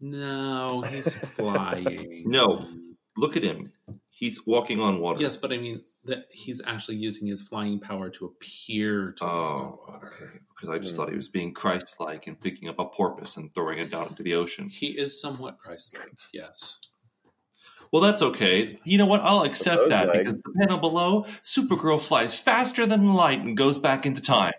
[0.00, 2.24] No, he's flying.
[2.26, 2.68] No.
[3.16, 3.72] Look at him.
[4.10, 5.20] He's walking on water.
[5.20, 9.32] Yes, but I mean that he's actually using his flying power to appear to walk
[9.32, 10.12] Oh, on water.
[10.14, 10.38] okay.
[10.54, 10.96] Because I just Hmm.
[11.02, 14.22] thought he was being Christ-like and picking up a porpoise and throwing it down into
[14.22, 14.68] the ocean.
[14.68, 16.12] He is somewhat Christ-like.
[16.32, 16.78] Yes.
[17.92, 18.78] Well, that's okay.
[18.84, 19.22] You know what?
[19.22, 23.78] I'll accept that legs- because the panel below, Supergirl flies faster than light and goes
[23.78, 24.52] back into time.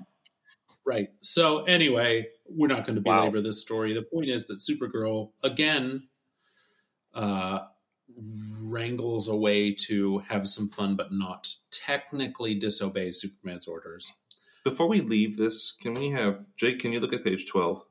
[0.89, 1.09] Right.
[1.21, 3.19] So anyway, we're not going to Wow.
[3.21, 3.93] belabor this story.
[3.93, 6.07] The point is that Supergirl again
[7.13, 7.59] uh,
[8.59, 14.11] wrangles a way to have some fun, but not technically disobey Superman's orders.
[14.63, 16.79] Before we leave this, can we have Jake?
[16.79, 17.83] Can you look at page twelve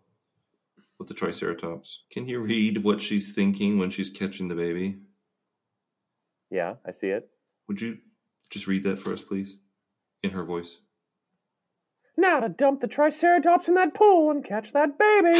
[0.98, 2.00] with the Triceratops?
[2.10, 4.98] Can you read what she's thinking when she's catching the baby?
[6.50, 7.30] yeah, I see it.
[7.68, 7.98] Would you
[8.50, 9.56] just read that for us, please,
[10.24, 10.78] in her voice?
[12.20, 15.34] Now to dump the Triceratops in that pool and catch that baby.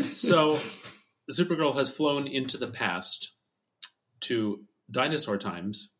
[0.04, 0.58] so
[1.30, 3.34] Supergirl has flown into the past
[4.20, 5.92] to dinosaur times,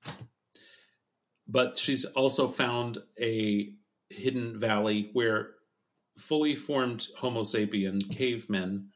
[1.47, 3.75] but she's also found a
[4.09, 5.51] hidden valley where
[6.17, 8.89] fully formed Homo sapien cavemen,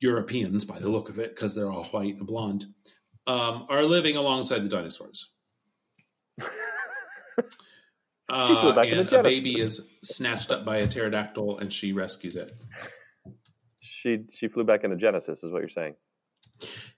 [0.00, 2.66] Europeans by the look of it, because they're all white and blonde,
[3.26, 5.30] um, are living alongside the dinosaurs.
[8.26, 11.92] Uh, back in the and a baby is snatched up by a pterodactyl, and she
[11.92, 12.50] rescues it.
[13.80, 15.94] She she flew back into Genesis, is what you're saying.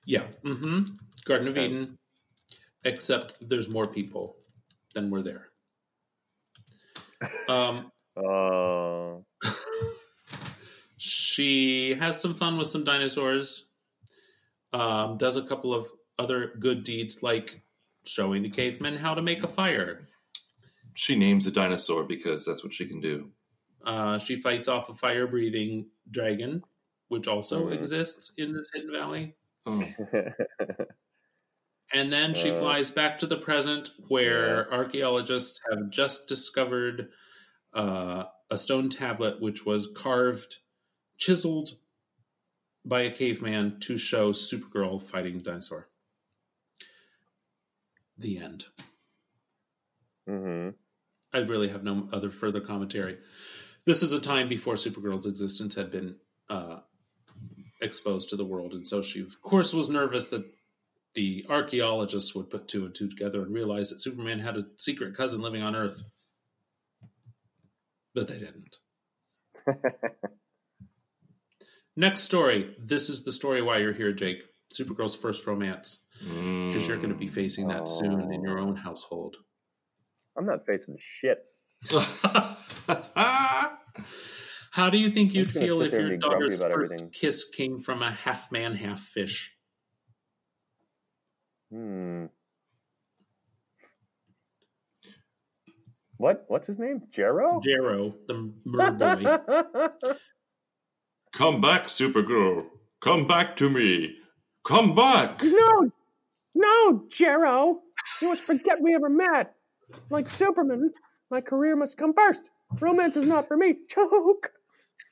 [0.06, 0.22] Yeah.
[0.44, 0.84] Mm-hmm.
[1.24, 1.66] Garden of Okay.
[1.66, 1.98] Eden.
[2.84, 4.36] Except there's more people
[4.94, 5.48] than were there.
[7.48, 9.16] Um, Uh,
[10.96, 13.66] she has some fun with some dinosaurs.
[14.72, 17.62] Um, does a couple of other good deeds like
[18.04, 20.08] showing the cavemen how to make a fire.
[20.94, 23.32] She names a dinosaur because that's what she can do.
[23.84, 26.62] Uh, she fights off a fire breathing dragon,
[27.08, 27.74] which also Mhm.
[27.74, 29.34] exists in this hidden valley.
[29.66, 29.82] Oh.
[31.92, 37.12] And then she Uh, flies back to the present where archaeologists have just discovered
[37.72, 40.60] uh, a stone tablet which was carved,
[41.18, 41.78] chiseled
[42.84, 45.90] by a caveman to show Supergirl fighting a dinosaur.
[48.18, 48.64] The end.
[50.28, 50.70] hmm
[51.32, 53.18] I really have no other further commentary.
[53.84, 56.16] This is a time before Supergirl's existence had been
[56.48, 56.78] uh,
[57.82, 60.44] exposed to the world, and so she, of course, was nervous that
[61.14, 65.16] the archaeologists would put two and two together and realize that Superman had a secret
[65.16, 66.04] cousin living on Earth.
[68.14, 68.78] But they didn't.
[71.96, 72.76] Next story.
[72.78, 74.42] This is the story why you're here, Jake.
[74.72, 76.00] Supergirl's first romance.
[76.20, 79.36] Because you're going to be facing that soon in your own household.
[80.36, 81.44] I'm not facing shit.
[84.70, 87.10] How do you think you'd feel if your daughter's first everything.
[87.10, 89.54] kiss came from a half man, half fish?
[91.70, 92.26] Hmm.
[96.18, 96.44] What?
[96.48, 97.02] What's his name?
[97.16, 97.62] Jerro?
[97.62, 100.12] Jerro, the mer boy.
[101.32, 102.66] Come back, Supergirl.
[103.00, 104.16] Come back to me.
[104.66, 105.42] Come back.
[105.42, 105.90] no,
[106.56, 107.76] no, Jerro.
[108.20, 109.54] You must forget we ever met.
[110.10, 110.90] Like Superman,
[111.30, 112.42] my career must come first.
[112.80, 113.74] Romance is not for me.
[113.88, 114.50] Choke.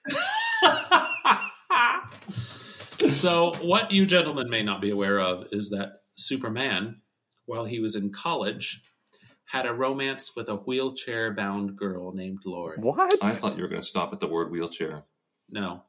[3.07, 7.01] so, what you gentlemen may not be aware of is that Superman,
[7.47, 8.83] while he was in college,
[9.45, 12.79] had a romance with a wheelchair bound girl named Lori.
[12.79, 13.23] What?
[13.23, 15.05] I thought you were going to stop at the word wheelchair.
[15.49, 15.85] No.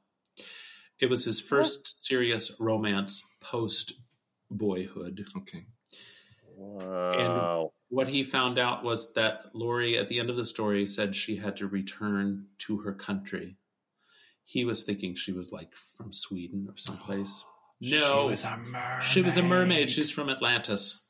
[1.00, 3.94] It was his first serious romance post
[4.52, 5.26] boyhood.
[5.38, 5.66] Okay.
[6.58, 7.62] Wow.
[7.64, 11.16] And What he found out was that Lori, at the end of the story, said
[11.16, 13.58] she had to return to her country.
[14.44, 17.44] He was thinking she was like from Sweden or someplace.
[17.82, 19.04] No, She was a mermaid.
[19.04, 19.90] she was a mermaid.
[19.90, 21.02] She's from Atlantis.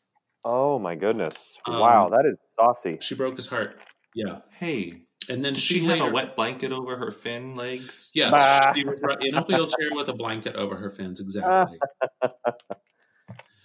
[0.44, 1.36] Oh my goodness!
[1.68, 2.98] Um, wow, that is saucy.
[3.02, 3.78] She broke his heart.
[4.16, 7.54] Yeah, Hey, and then did she, she have later, a wet blanket over her fin
[7.54, 8.10] legs?
[8.16, 8.74] Yes, Bah.
[8.74, 11.20] she was in a wheelchair with a blanket over her fins.
[11.20, 11.78] Exactly.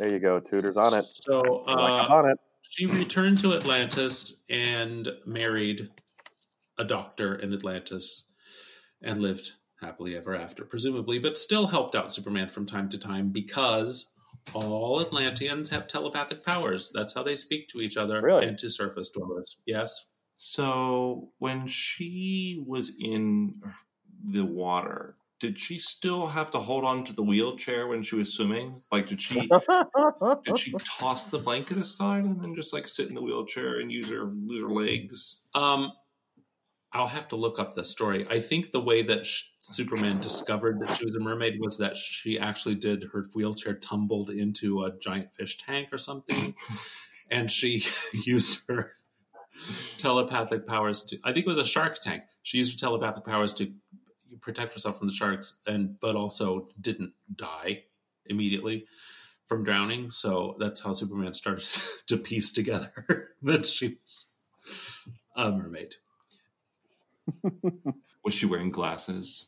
[0.01, 0.40] There you go.
[0.40, 1.05] Tutors on it.
[1.05, 2.38] So uh, I'm on it.
[2.62, 5.90] she returned to Atlantis and married
[6.78, 8.24] a doctor in Atlantis
[9.03, 13.28] and lived happily ever after, presumably, but still helped out Superman from time to time
[13.28, 14.11] because
[14.55, 16.90] all Atlanteans have telepathic powers.
[16.94, 18.46] That's how they speak to each other Really?
[18.46, 19.59] and to surface dwellers.
[19.66, 20.07] Yes.
[20.38, 23.61] So when she was in
[24.26, 28.34] the water, did she still have to hold on to the wheelchair when she was
[28.34, 28.82] swimming?
[28.93, 29.49] Like, did she
[30.45, 33.91] did she toss the blanket aside and then just like sit in the wheelchair and
[33.91, 35.38] use her use her legs?
[35.55, 35.93] Um,
[36.93, 38.26] I'll have to look up the story.
[38.28, 41.97] I think the way that sh- Superman discovered that she was a mermaid was that
[41.97, 46.55] she actually did her wheelchair tumbled into a giant fish tank or something,
[47.30, 48.93] and she used her
[49.97, 51.18] telepathic powers to.
[51.24, 52.24] I think it was a shark tank.
[52.43, 53.72] She used her telepathic powers to
[54.41, 57.85] protect herself from the sharks, and but also didn't die
[58.26, 58.87] immediately
[59.47, 60.11] from drowning.
[60.11, 64.26] So that's how Superman starts to piece together that she was
[65.37, 65.95] a mermaid.
[68.24, 69.47] Was she wearing glasses?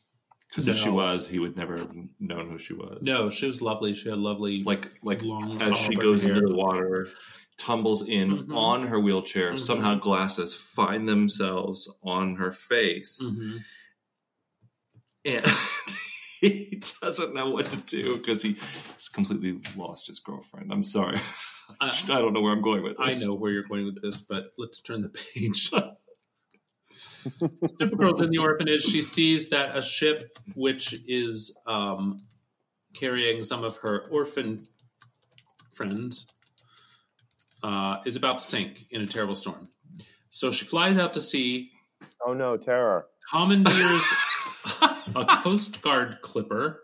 [0.49, 2.99] Because if she was, he would never have known who she was.
[3.01, 3.95] No, she was lovely.
[3.95, 6.33] She had lovely, like like long as she goes hair.
[6.35, 7.07] into the water,
[7.57, 8.55] tumbles in Mhm.
[8.55, 9.53] on her wheelchair.
[9.53, 9.59] Mhm.
[9.59, 13.63] Somehow glasses find themselves on her face, Mhm.
[15.25, 15.45] And
[16.41, 18.57] he doesn't know what to do because he's
[19.13, 20.71] completely lost his girlfriend.
[20.71, 21.19] I'm sorry,
[21.79, 23.23] I I, don't know where I'm going with this.
[23.23, 25.71] I know where you're going with this, but let's turn the page.
[27.63, 28.81] Supergirl's in the orphanage.
[28.83, 32.23] She sees that a ship, which is um,
[32.93, 34.65] carrying some of her orphan
[35.71, 36.27] friends,
[37.63, 39.69] uh, is about to sink in a terrible storm.
[40.29, 41.71] So she flies out to sea,
[42.25, 43.05] Oh no, terror.
[43.31, 44.03] commandeers
[45.15, 46.81] a Coast Guard clipper,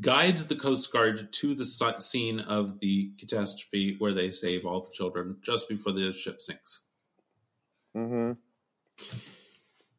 [0.00, 4.92] guides the Coast Guard to the scene of the catastrophe where they save all the
[4.92, 6.82] children just before the ship sinks.
[7.94, 8.32] hmm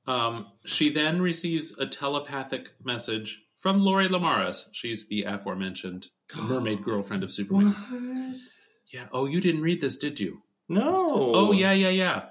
[0.08, 4.70] Um, she then receives a telepathic message from Lori Lemaris.
[4.72, 7.68] She's the aforementioned mermaid girlfriend of Superman.
[7.72, 8.38] What?
[8.92, 9.06] Yeah.
[9.12, 10.42] Oh, you didn't read this, did you?
[10.68, 11.32] No.
[11.36, 12.26] Oh yeah, yeah, yeah.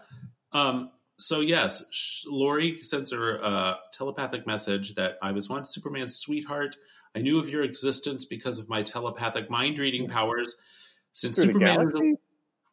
[0.53, 6.17] Um, so yes, sh- Lori sends her a telepathic message that I was once Superman's
[6.17, 6.77] sweetheart.
[7.17, 10.57] I knew of your existence because of my telepathic mind reading powers.
[11.13, 12.15] Since Through the Superman is a, galaxy?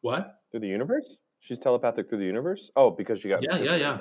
[0.02, 0.40] what?
[0.50, 1.06] Through the universe?
[1.40, 2.60] She's telepathic through the universe?
[2.76, 3.42] Oh, because she got.
[3.42, 3.98] Yeah, yeah, yeah.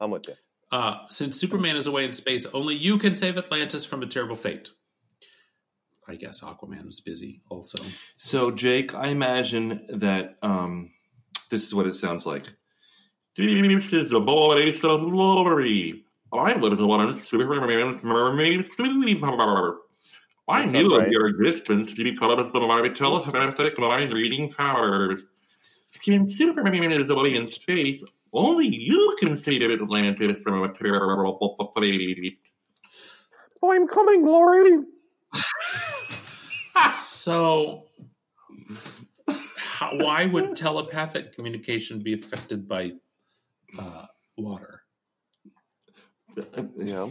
[0.00, 0.34] I'm with you.
[0.70, 4.36] Uh, since Superman is away in space, only you can save Atlantis from a terrible
[4.36, 4.70] fate.
[6.08, 7.82] I guess Aquaman was busy also.
[8.16, 10.90] So, Jake, I imagine that um,
[11.50, 12.52] this is what it sounds like.
[13.36, 16.04] This is the voice of Lori.
[16.32, 19.76] I was one Superman's mermaid sweetheart.
[20.48, 21.10] I That knew sounds of right.
[21.10, 25.24] your existence because of my telepathic mind reading powers.
[25.92, 28.02] Since Superman is away in space,
[28.32, 32.38] only you can save Atlantis from a terrible fate.
[33.62, 34.84] Oh, I'm coming, Glory.
[36.92, 37.84] So,
[39.58, 42.92] how, why would telepathic communication be affected by
[43.78, 44.06] uh,
[44.36, 44.82] water?
[46.76, 47.08] Yeah.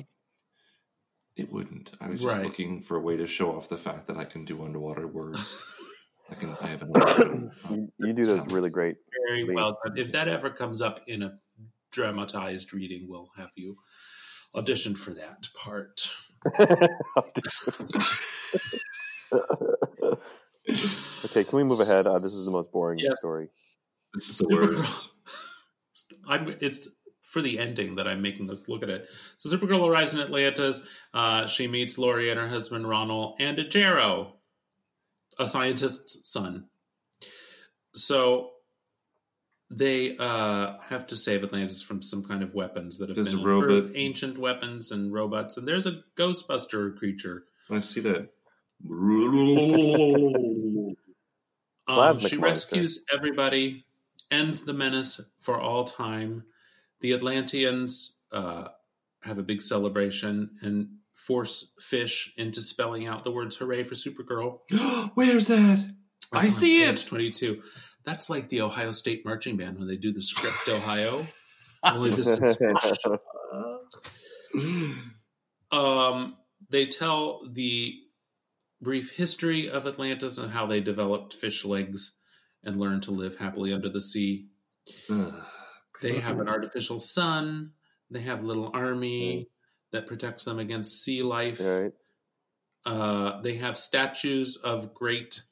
[1.36, 1.92] It wouldn't.
[2.02, 2.46] I was just Right.
[2.46, 5.64] looking for a way to show off the fact that I can do underwater words.
[6.30, 6.56] I can.
[6.62, 7.50] I have an.
[7.70, 8.98] you, you do those really great.
[9.28, 9.56] Very Please.
[9.56, 9.98] well done.
[9.98, 11.40] If that ever comes up in a
[11.92, 13.78] dramatized reading, we'll have you
[14.56, 16.12] audition for that part.
[21.26, 22.08] okay, can we move ahead?
[22.08, 23.20] Uh, this is the most boring Yes.
[23.20, 23.50] story.
[24.14, 25.10] This is the worst.
[26.30, 26.88] I'm, it's
[27.22, 29.10] for the ending that I'm making us look at it.
[29.38, 30.88] So Supergirl arrives in Atlantis.
[31.14, 34.36] Uh, she meets Lori and her husband Ronald and a Jarrow,
[35.38, 36.66] a scientist's son.
[37.94, 38.52] So
[39.70, 43.40] they uh, have to save Atlantis from some kind of weapons that have There's been
[43.40, 43.92] a unearthed, robot.
[43.96, 45.58] ancient weapons and robots.
[45.58, 47.44] And there's a Ghostbuster creature.
[47.70, 48.30] I see that.
[51.88, 52.40] Um, she monster.
[52.40, 53.84] rescues everybody,
[54.32, 56.44] ends the menace for all time.
[57.02, 58.70] The Atlanteans uh,
[59.24, 64.60] have a big celebration and force Fish into spelling out the words "Hooray for Supergirl."
[65.16, 65.86] Where's that?
[66.32, 67.06] I That's on see it.
[67.06, 67.62] Twenty-two.
[68.06, 71.26] That's like the Ohio State marching band when they do the script Ohio.
[71.84, 72.58] Only this is
[75.72, 76.36] um,
[76.70, 77.96] they tell the
[78.82, 82.19] brief history of Atlantis and how they developed fish legs
[82.64, 84.48] and learn to live happily under the sea.
[86.02, 87.72] They have an artificial sun.
[88.10, 89.50] They have a little army
[89.92, 91.60] that protects them against sea life.
[91.60, 91.94] right.
[92.86, 95.44] Uh, they have statues of great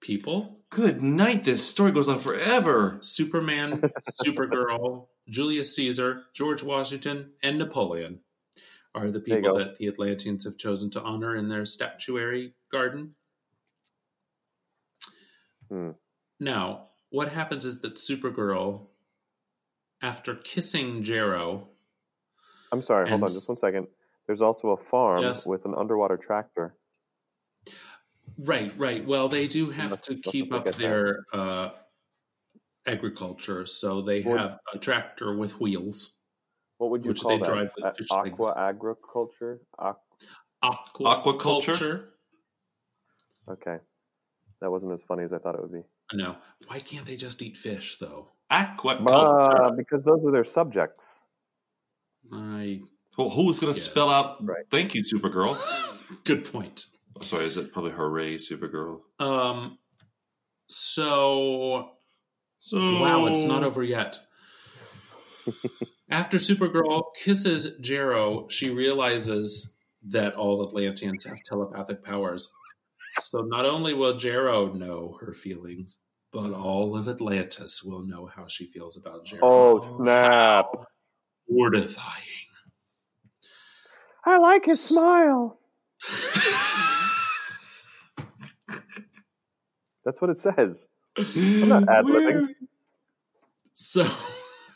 [0.00, 1.44] people Good night.
[1.44, 2.98] This story goes on forever.
[3.00, 3.80] Superman,
[4.26, 8.18] Supergirl, Julius Caesar, George Washington, and Napoleon
[8.92, 13.14] are the people that the Atlanteans have chosen to honor in their statuary garden.
[15.68, 15.90] Hmm.
[16.48, 18.88] Now, what happens is that Supergirl,
[20.02, 21.68] after kissing Jarrow,
[22.70, 23.08] I'm sorry.
[23.08, 23.86] Hold on, just one second.
[24.26, 25.46] There's also a farm Yes.
[25.46, 26.76] with an underwater tractor.
[28.38, 29.06] right, right.
[29.06, 31.70] Well, they do have Must- to keep up their uh,
[32.86, 36.16] agriculture, so they What- have a tractor with wheels.
[36.76, 37.44] What would you Which call they that?
[37.46, 38.56] drive with A- fish aqua legs.
[38.58, 39.60] agriculture.
[39.78, 39.96] Aqu-
[40.62, 42.10] Aquaculture.
[43.48, 43.78] okay,
[44.60, 45.84] that wasn't as funny as I thought it would be.
[46.14, 46.36] No.
[46.68, 48.28] Why can't they just eat fish, though?
[48.52, 49.66] Aquaculture.
[49.66, 51.04] Uh, because those are their subjects.
[52.32, 52.80] I.
[53.18, 53.88] Well, who's going to Yes.
[53.88, 54.64] spell out Right.
[54.70, 55.56] "Thank you, Supergirl"?
[56.24, 56.86] Good point.
[57.20, 59.00] Sorry, is it probably "Hooray, Supergirl"?
[59.18, 59.78] Um.
[60.68, 61.90] So
[62.58, 64.18] So wow, it's not over yet.
[66.10, 69.72] After Supergirl kisses Jarrow, she realizes
[70.06, 72.50] that all Atlanteans have telepathic powers.
[73.18, 75.98] So not only will Jarrow know her feelings,
[76.32, 79.42] but all of Atlantis will know how she feels about Jarrow.
[79.44, 80.66] Oh, oh snap!
[81.48, 82.22] Mortifying.
[84.26, 85.58] I like his smile.
[90.04, 90.86] That's what it says.
[91.16, 92.48] I'm not ad libbing.
[93.76, 94.08] So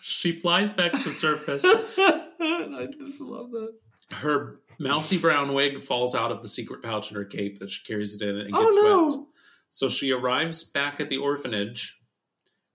[0.01, 1.63] she flies back to the surface.
[1.65, 3.73] I just love that.
[4.11, 7.85] Her mousy brown wig falls out of the secret pouch in her cape that she
[7.85, 9.05] carries it in and oh, gets Oh, no.
[9.19, 9.27] wet.
[9.71, 11.99] So she arrives back at the orphanage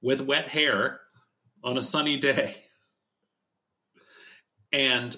[0.01, 0.99] with wet hair
[1.63, 2.55] on a sunny day.
[4.71, 5.15] And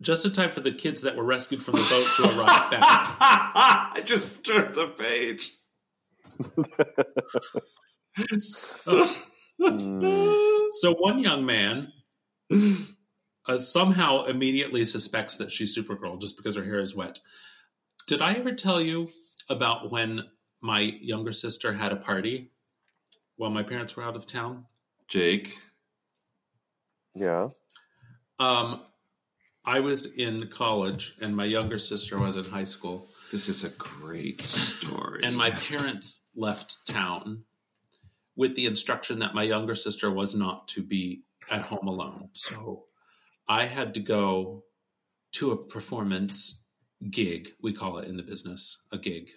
[0.00, 2.80] just in time for the kids that were rescued from the boat to arrive back.
[3.20, 5.50] I just turned the page.
[8.14, 9.06] So,
[10.72, 11.90] so one young man
[13.46, 17.20] uh, somehow immediately suspects that she's Supergirl just because her hair is wet.
[18.06, 19.08] Did I ever tell you
[19.48, 20.22] about when
[20.60, 22.50] my younger sister had a party
[23.36, 24.66] while my parents were out of town?
[25.08, 25.56] Jake.
[27.14, 27.48] Yeah.
[28.38, 28.82] Um,
[29.64, 33.68] I was in college and my younger sister was in high school, This is a
[33.70, 35.20] great story.
[35.24, 37.44] and my parents left town
[38.34, 42.30] with the instruction that my younger sister was not to be at home alone.
[42.32, 42.84] So
[43.48, 44.64] I had to go
[45.32, 46.62] to a performance
[47.10, 49.28] gig, we call it in the business, a gig.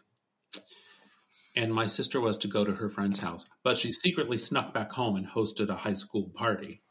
[1.55, 4.91] And my sister was to go to her friend's house, but she secretly snuck back
[4.91, 6.83] home and hosted a high school party.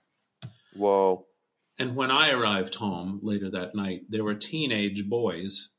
[0.74, 1.26] Whoa.
[1.78, 5.70] And when I arrived home later that night, there were teenage boys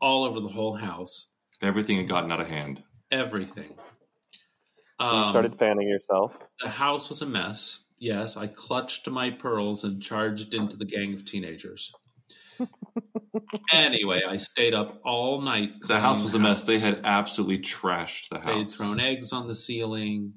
[0.00, 1.28] all over the whole house,
[1.60, 2.82] Everything had gotten out of hand.
[3.12, 3.70] everything.
[4.98, 6.32] you Um, started fanning yourself.
[6.60, 7.81] the house was a mess.
[8.02, 11.92] Yes, I clutched my pearls and charged into the gang of teenagers.
[13.72, 15.70] anyway, I stayed up all night.
[15.86, 16.62] The house was the a mess.
[16.64, 18.56] They had absolutely trashed the house.
[18.56, 20.34] They'd thrown eggs on the ceiling.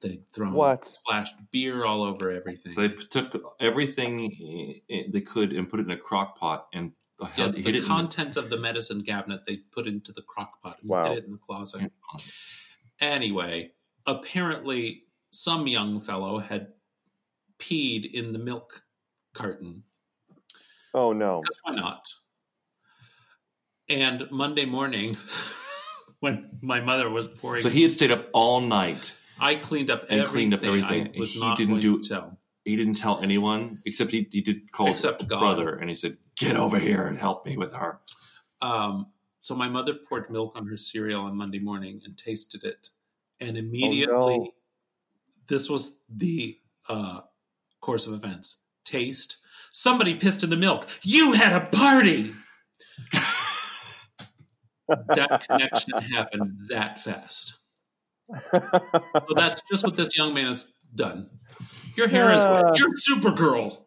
[0.00, 0.88] They'd thrown What?
[0.88, 2.74] splashed beer all over everything.
[2.76, 6.94] They took everything i- i- they could and put it in a crock pot and
[7.36, 10.60] yes, hid the it in contents of the medicine cabinet they put into the crock
[10.62, 11.10] pot and Wow.
[11.10, 11.92] hid it in the closet.
[13.00, 13.70] Anyway,
[14.04, 16.72] apparently some young fellow had
[17.58, 18.82] peed in the milk
[19.34, 19.82] carton.
[20.94, 21.42] Oh no.
[21.64, 22.02] Why not?
[23.88, 25.16] And Monday morning,
[26.20, 29.16] when my mother was pouring, So he had stayed up all night.
[29.40, 30.30] I cleaned up and everything.
[30.50, 31.12] cleaned up everything.
[31.14, 32.38] I was He not didn't do- to tell.
[32.64, 35.40] He didn't tell anyone except he, he did call Except his God.
[35.40, 38.00] brother and he said, "Get over here and help me with her."
[38.60, 39.06] Um,
[39.40, 42.90] so my mother poured milk on her cereal on Monday morning and tasted it,
[43.40, 44.06] and immediately,
[44.38, 44.50] no.
[45.46, 46.58] this was the
[46.90, 47.20] uh,
[47.88, 48.60] course of events.
[48.84, 49.38] Taste.
[49.72, 50.86] Somebody pissed in the milk.
[51.02, 52.34] You had a party.
[54.88, 57.56] that connection happened that fast.
[58.52, 61.30] So that's just what this young man has done.
[61.96, 62.76] Your hair is wet.
[62.76, 63.78] You're Supergirl.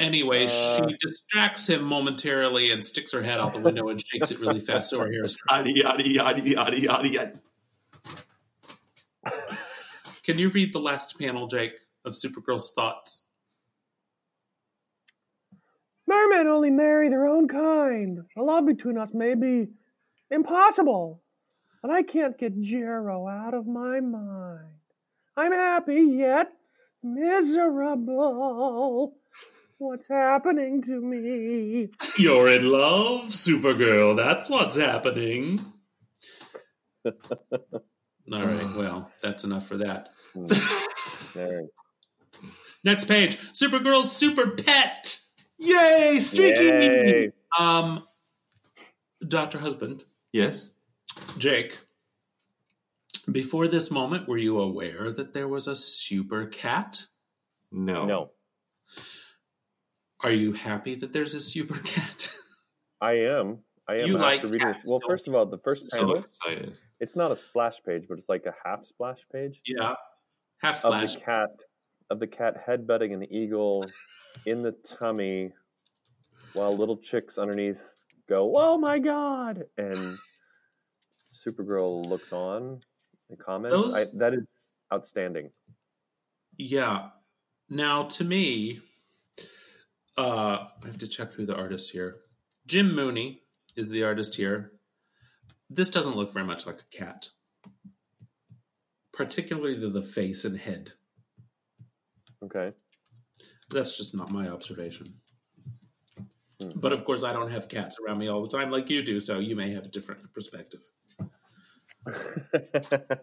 [0.00, 4.40] Anyway, she distracts him momentarily and sticks her head out the window and shakes it
[4.40, 7.40] really fast so her hair is yada yada yada yada yada.
[10.24, 11.72] Can you read the last panel, Jake,
[12.04, 13.24] of Supergirl's thoughts?
[16.06, 18.20] Mermen only marry their own kind.
[18.36, 19.68] The love between us may be
[20.30, 21.22] impossible,
[21.80, 24.68] but I can't get Jerro out of my mind.
[25.36, 26.52] I'm happy yet
[27.02, 27.96] miserable.
[29.78, 31.88] What's happening to me?
[32.16, 34.16] You're in love, Supergirl.
[34.16, 35.64] That's what's happening.
[37.04, 37.12] All
[38.30, 40.10] right, well, that's enough for that.
[40.34, 41.66] There.
[42.84, 45.18] Next page Supergirl's super pet.
[45.58, 46.64] Yay, streaky!
[46.64, 47.32] Yay.
[47.58, 48.04] Um,
[49.26, 49.58] Dr.
[49.58, 50.68] Husband, Yes.
[51.38, 51.78] Jake,
[53.30, 57.06] before this moment, were you aware that there was a super cat?
[57.70, 58.04] No.
[58.06, 58.30] No,
[60.20, 62.30] Are you happy that there's a super cat?
[63.00, 63.58] I am.
[63.88, 64.88] I am You after like reading cats.
[64.88, 66.76] Well, don't first of all, the first So panel, excited.
[67.00, 69.94] it's not a splash page, but it's like a half splash page yeah.
[70.62, 71.50] Half of the cat
[72.10, 73.84] of the cat headbutting an eagle
[74.46, 75.52] in the tummy
[76.52, 77.78] while little chicks underneath
[78.28, 80.18] go, "Oh my god!" and
[81.44, 82.80] Supergirl looks on
[83.28, 83.72] and comments.
[83.74, 84.46] Those- I, that is
[84.92, 85.50] outstanding.
[86.56, 87.10] Yeah.
[87.68, 88.80] Now, to me,
[90.18, 92.18] uh, I have to check who the artist here.
[92.66, 93.42] Jim Mooney
[93.74, 94.72] is the artist here.
[95.70, 97.30] This doesn't look very much like a cat,
[99.24, 100.92] particularly the, the face and head.
[102.44, 102.72] Okay.
[103.70, 105.14] That's just not my observation.
[106.60, 106.70] Hmm.
[106.76, 109.20] But of course, I don't have cats around me all the time like you do,
[109.20, 110.82] so you may have a different perspective.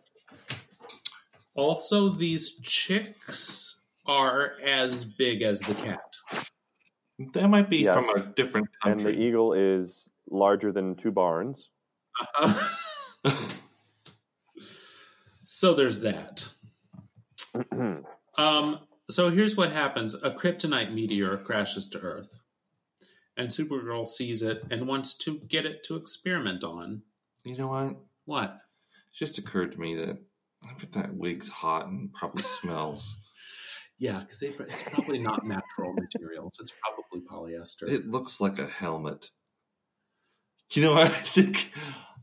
[1.56, 6.16] Also, these chicks are as big as the cat.
[7.34, 7.96] That might be Yes.
[7.96, 9.12] from a different country.
[9.12, 11.68] and the eagle is larger than two barns.
[15.52, 16.48] so there's that.
[18.38, 18.80] Um,
[19.10, 22.40] so here's what happens: a kryptonite meteor crashes to Earth,
[23.36, 27.02] and Supergirl sees it and wants to get it to experiment on.
[27.44, 27.98] you know what?
[28.24, 28.52] What?
[29.12, 30.18] It just occurred to me that
[30.64, 33.18] I bet that wig's hot and probably smells.
[33.98, 36.56] Yeah, because it's probably not natural materials.
[36.62, 37.90] It's probably polyester.
[37.90, 39.32] It looks like a helmet.
[40.72, 41.74] You know, what I think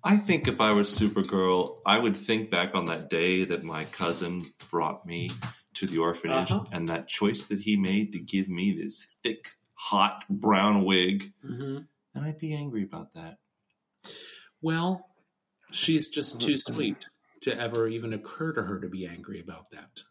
[0.04, 3.84] I think if I was Supergirl, I would think back on that day that my
[3.86, 5.30] cousin brought me
[5.74, 6.64] to the orphanage Uh-huh.
[6.72, 11.78] and that choice that he made to give me this thick, hot brown wig, hmm
[12.14, 13.36] and I'd be angry about that.
[14.62, 15.06] Well,
[15.70, 17.06] she's just too sweet
[17.42, 20.02] to ever even occur to her to be angry about that.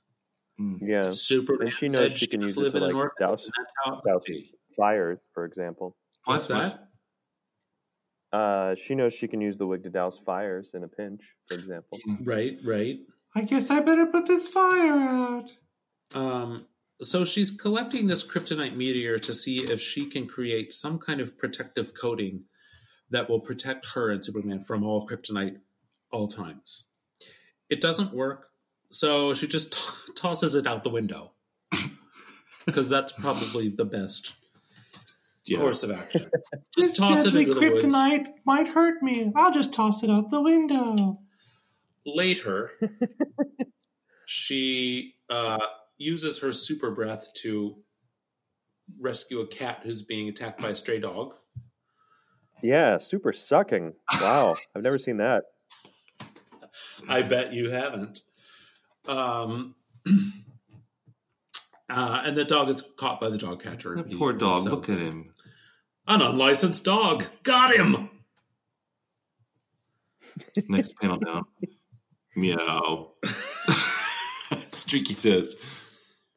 [0.59, 0.77] Mm.
[0.81, 1.09] Yeah.
[1.09, 2.95] Superman And she knows she she can must use it live to, in an like,
[2.95, 5.95] orphanage, douse- and that's how it douse- Fires, for example.
[6.25, 6.57] What's What?
[6.59, 6.84] that?
[8.35, 11.53] Uh, she knows she can use the wig to douse fires in a pinch, for
[11.53, 11.97] example.
[12.23, 12.99] Right, right.
[13.33, 15.53] I guess I better put this fire out.
[16.13, 16.65] Um,
[17.01, 21.37] so she's collecting this kryptonite meteor to see if she can create some kind of
[21.37, 22.43] protective coating
[23.09, 25.57] that will protect her and Superman from all kryptonite
[26.11, 26.87] all times.
[27.69, 28.49] It doesn't work,
[28.91, 31.31] so she just t- tosses it out the window
[32.65, 34.33] because that's probably the best
[35.47, 35.59] Yeah.
[35.59, 36.29] course of action.
[36.77, 38.27] Just toss it into the woods.
[38.45, 39.31] might hurt me.
[39.35, 41.19] I'll just toss it out the window.
[42.05, 42.71] Later,
[44.25, 45.59] she uh,
[45.97, 47.75] uses her super breath to
[48.99, 51.35] rescue a cat who's being attacked by a stray dog.
[52.61, 53.93] Yeah, super sucking.
[54.19, 55.43] Wow, I've never seen that.
[57.07, 58.21] I bet you haven't.
[59.07, 59.75] Um,
[61.89, 63.95] uh, and the dog is caught by the dog catcher.
[63.95, 64.63] That poor dog.
[64.63, 65.31] so- Look at him.
[66.07, 67.25] An unlicensed dog.
[67.43, 68.09] Got him.
[70.67, 71.43] Next panel down.
[72.35, 73.11] Meow.
[74.71, 75.55] Streaky says,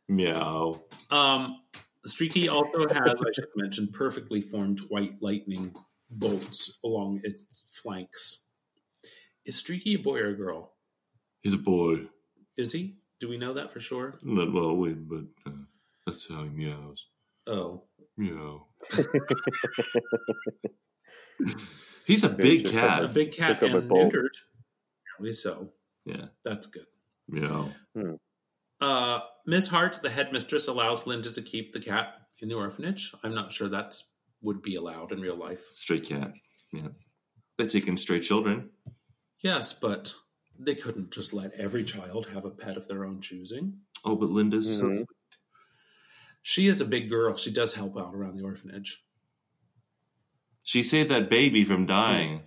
[0.08, 0.80] meow.
[1.10, 1.60] Um,
[2.06, 5.74] Streaky also has, I should mention, perfectly formed white lightning
[6.10, 8.46] bolts along its flanks.
[9.44, 10.72] Is Streaky a boy or a girl?
[11.42, 12.06] He's a boy.
[12.56, 12.96] Is he?
[13.20, 14.18] Do we know that for sure?
[14.22, 15.56] Not well, wait, but uh,
[16.06, 17.04] that's how he meows.
[17.46, 17.82] Oh,
[18.16, 18.67] Meow.
[22.06, 24.12] He's a big just a big cat and bolt.
[24.12, 24.28] neutered.
[25.16, 25.70] Apparently so.
[26.04, 26.26] Yeah.
[26.44, 26.86] That's good.
[27.28, 27.70] Meow.
[28.80, 33.12] Uh, Miss Hart, the headmistress, allows Linda to keep the cat in the orphanage.
[33.22, 34.08] I'm not sure that's
[34.40, 35.66] would be allowed in real life.
[35.72, 36.32] Stray cat.
[36.72, 36.88] Yeah.
[37.58, 38.70] They're taking stray children.
[39.42, 40.14] Yes, but
[40.58, 43.78] they couldn't just let every child have a pet of their own choosing.
[44.04, 44.98] Oh, but Linda's Mhm.
[45.00, 45.04] so
[46.48, 47.36] She is a big girl.
[47.36, 49.04] She does help out around the orphanage.
[50.62, 52.40] She saved that baby from dying.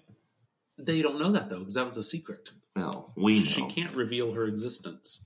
[0.76, 2.50] They don't know that though, because that was a secret.
[2.76, 3.46] Well, we know.
[3.46, 5.24] She can't reveal her existence.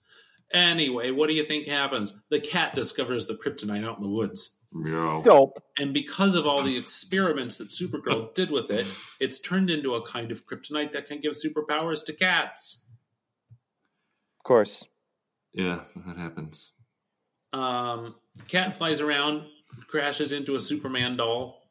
[0.51, 2.17] Anyway, what do you think happens?
[2.30, 4.57] The cat discovers the kryptonite out in the woods.
[4.73, 5.21] Meow.
[5.21, 5.63] Dope.
[5.80, 8.86] And because of all the experiments that Supergirl did with it,
[9.21, 12.84] it's turned into a kind of kryptonite that can give superpowers to cats.
[14.38, 14.84] Of course.
[15.53, 16.73] Yeah, that happens.
[17.56, 18.16] Um,
[18.49, 19.45] cat flies around,
[19.88, 21.70] crashes into a Superman doll,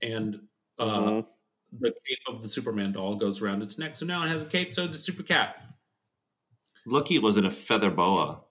[0.00, 0.40] and
[0.78, 1.26] uh, Mhm.
[1.80, 3.96] the cape of the Superman doll goes around its neck.
[3.96, 5.62] So now it has a cape, so it's a super cat.
[6.86, 8.42] Lucky it wasn't a feather boa.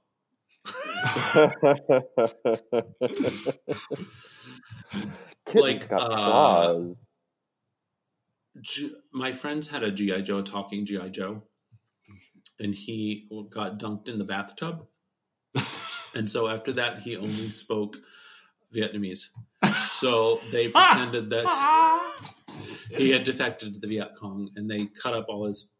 [5.53, 6.79] Like, uh.
[8.61, 11.43] G- my friends had a GI Joe talking GI Joe,
[12.59, 14.87] and he got dunked in the bathtub,
[16.15, 17.97] and so after that he only spoke
[18.73, 19.29] Vietnamese.
[19.85, 21.45] So they pretended that
[22.89, 25.71] he had defected to the Viet Cong, and they cut up all his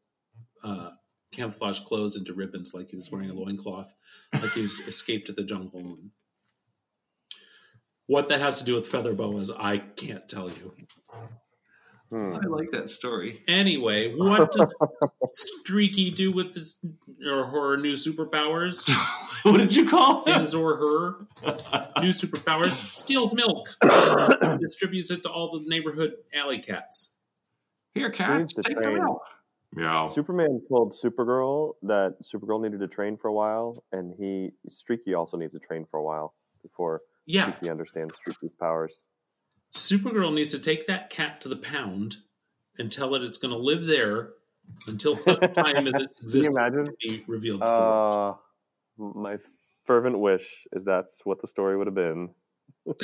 [0.63, 0.91] uh,
[1.31, 3.93] camouflage clothes into ribbons, like he was wearing a loincloth,
[4.33, 5.79] like he's escaped to the jungle.
[5.79, 6.11] And
[8.07, 10.73] what that has to do with feather boas, I can't tell you.
[12.11, 12.35] Hmm.
[12.35, 13.41] I like that story.
[13.47, 14.71] Anyway, what does
[15.31, 16.77] Streaky do with this
[17.27, 18.87] or her new superpowers?
[19.43, 20.37] what did you call it?
[20.37, 21.15] His or her
[22.01, 22.71] new superpowers?
[22.93, 23.75] Steals milk,
[24.61, 27.13] distributes it to all the neighborhood alley cats.
[27.95, 28.39] Here, She cat.
[28.39, 28.99] needs Take the train.
[29.03, 29.21] milk.
[29.73, 30.07] Meow.
[30.13, 35.37] Superman told Supergirl that Supergirl needed to train for a while, and he Streaky also
[35.37, 39.01] needs to train for a while before Yeah, Streaky understands Streaky's powers.
[39.75, 42.17] Supergirl needs to take that cat to the pound
[42.77, 44.29] and tell it it's going to live there
[44.87, 48.35] until such time as its existence can be revealed to the world.
[48.99, 49.37] Uh, my
[49.85, 52.29] fervent wish is that's what the story would have been.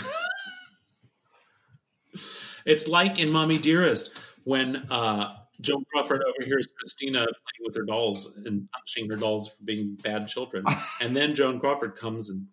[2.66, 4.12] It's like in Mommy Dearest
[4.44, 9.64] when uh, Joan Crawford overhears Christina playing with her dolls and punishing her dolls for
[9.64, 10.66] being bad children.
[11.02, 12.46] and then Joan Crawford comes and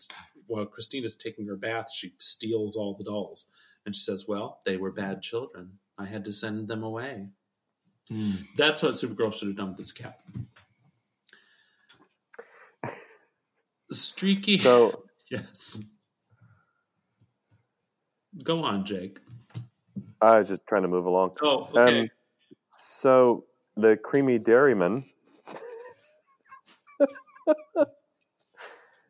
[0.47, 3.49] while Christina's taking her bath, she steals all the dolls.
[3.89, 5.71] And she says, Well, they were bad children.
[5.97, 7.29] I had to send them away.
[8.11, 8.33] Hmm.
[8.55, 10.21] That's what Supergirl should have done with this cat.
[13.91, 14.59] Streaky.
[14.59, 15.83] So yes.
[18.45, 19.21] Go on, Jake.
[20.21, 21.31] I was just trying to move along.
[21.41, 22.01] Oh, okay.
[22.01, 22.11] Um,
[22.99, 23.47] so
[23.79, 25.03] the creamy dairyman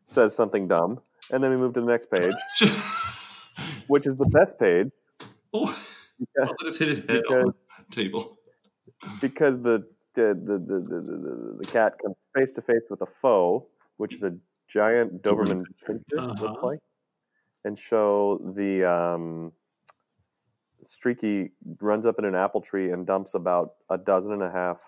[0.07, 1.01] says something dumb,
[1.33, 2.31] and then we move to the next page,
[3.89, 4.91] which is the best page
[5.53, 5.77] oh,
[6.19, 7.55] because, I'll just hit his head because, on
[7.91, 8.39] the table.
[9.21, 9.85] because the,
[10.15, 13.67] the, the, the, the, the, the cat comes face to face with a foe,
[13.97, 14.35] which is a
[14.73, 16.35] giant Doberman pinscher, Uh-huh.
[16.45, 16.79] looks like,
[17.65, 19.53] and show the um,
[20.85, 24.79] Streaky runs up in an apple tree and dumps about a dozen and a half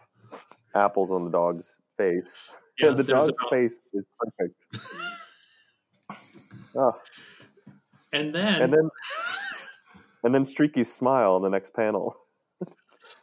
[0.74, 2.32] apples on the dog's face.
[2.78, 4.56] Yeah, the dog's about- face is perfect.
[6.76, 6.92] oh,
[8.12, 8.90] And then, and then
[10.24, 12.16] and then Streaky's smile on the next panel.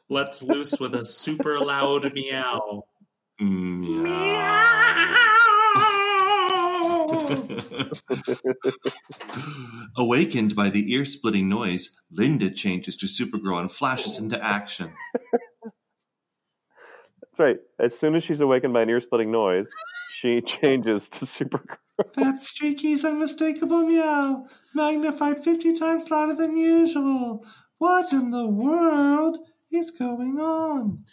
[0.09, 2.83] let's loose with a super loud meow.
[3.41, 4.63] Mm, meow.
[9.97, 14.91] Awakened by the ear splitting noise, Linda changes to Supergirl and flashes into action.
[17.37, 17.79] That's right.
[17.79, 19.67] As soon as she's awakened by an ear-splitting noise,
[20.19, 21.77] she changes to Supergirl.
[22.15, 27.45] That's Streaky's unmistakable meow, magnified 50 times louder than usual.
[27.79, 29.39] What in the world
[29.71, 31.05] is going on?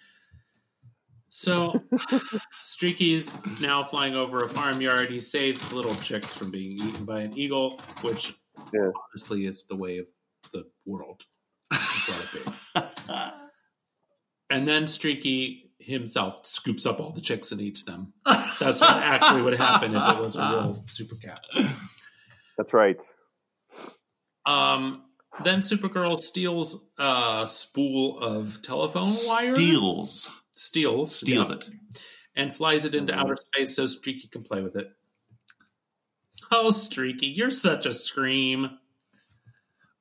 [1.31, 1.83] So,
[2.65, 3.31] Streaky's
[3.61, 5.11] now flying over a farmyard.
[5.11, 8.35] He saves the little chicks from being eaten by an eagle, which
[8.73, 8.91] Yeah.
[9.11, 10.07] honestly is the way of
[10.53, 11.25] the world.
[11.73, 12.81] Just let it be.
[14.51, 18.13] And then Streaky himself scoops up all the chicks and eats them.
[18.61, 21.45] That's what actually would happen if it was a real super cat.
[22.57, 23.01] That's right.
[24.47, 25.05] Um,
[25.43, 29.55] then Supergirl steals a spool of telephone wire.
[29.55, 30.31] Steals.
[30.53, 31.17] Steals.
[31.17, 31.69] Steals yeah, it.
[32.37, 34.89] And flies it into outer space so Streaky can play with it.
[36.51, 38.79] Oh, Streaky, you're such a scream.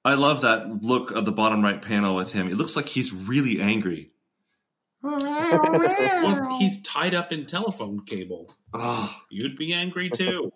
[0.05, 2.49] I love that look of the bottom right panel with him.
[2.49, 4.11] It looks like he's really angry.
[5.03, 8.51] Well, he's tied up in telephone cable.
[8.73, 10.51] Oh, You'd be angry too.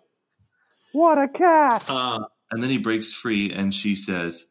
[0.92, 1.84] What a cat!
[1.88, 2.20] Uh,
[2.50, 4.46] and then he breaks free and she says,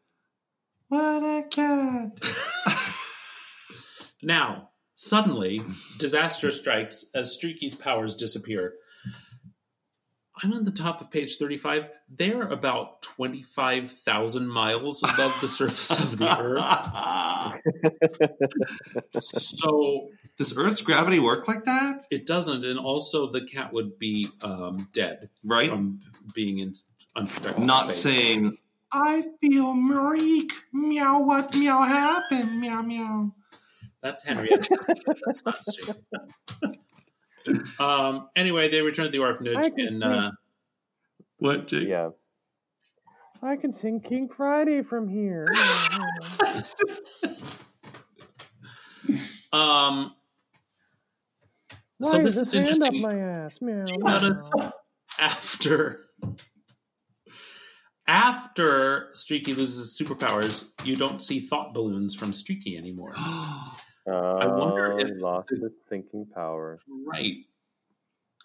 [0.87, 2.19] What a cat!
[4.21, 5.61] Now, suddenly,
[5.99, 8.73] disaster strikes as Streaky's powers disappear.
[10.41, 11.87] I'm on the top of page 35.
[12.09, 16.63] They're about 25,000 miles above the surface of the Earth.
[19.21, 22.03] So Does Earth's gravity work like that?
[22.11, 22.63] it doesn't.
[22.63, 25.69] And also, the cat would be um, dead Right?
[25.69, 25.99] from
[26.33, 26.73] being in
[27.15, 27.97] unprotected Not space.
[28.03, 28.57] saying
[28.91, 30.51] I feel meek.
[30.71, 31.19] Meow.
[31.21, 32.59] What meow happened?
[32.61, 33.33] Meow meow.
[34.01, 34.69] That's Henriette.
[35.25, 35.93] That's not Stu.
[37.79, 40.31] Um, anyway, they return to the orphanage, and uh,
[41.37, 41.87] What, Jake?
[41.87, 42.09] Yeah.
[43.43, 45.47] I can sing King Friday from here.
[49.53, 50.13] um,
[51.99, 53.01] Why So is this this is hand up interesting.
[53.01, 53.59] my ass?
[53.61, 53.85] Meow.
[53.85, 54.19] Did you meow.
[54.19, 54.49] notice
[55.19, 55.99] after
[58.07, 63.13] after Streaky loses his superpowers, you don't see thought balloons from Streaky anymore.
[64.09, 65.59] Uh, wonder if- he lost his
[65.89, 66.79] thinking power.
[67.05, 67.33] right.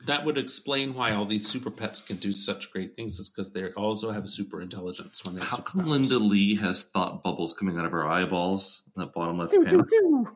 [0.07, 3.19] That would explain why all these super pets can do such great things.
[3.19, 5.87] Is because they also have a super intelligence when they How come.
[5.87, 8.83] Linda Lee has thought bubbles coming out of her eyeballs?
[8.97, 9.83] in That bottom left panel.
[9.83, 10.29] doo, doo.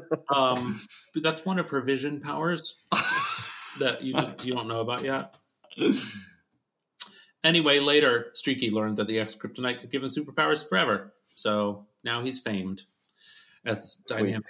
[0.32, 0.80] Um,
[1.12, 2.76] but that's one of her vision powers
[3.80, 5.34] that you you don't know about yet.
[7.42, 11.12] Anyway, later, Streaky learned that the ex kryptonite could give him superpowers forever.
[11.34, 12.82] So now he's famed
[13.66, 14.44] as dynamic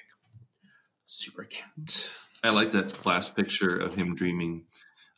[1.06, 2.12] super cat.
[2.44, 4.66] I like that last picture of him dreaming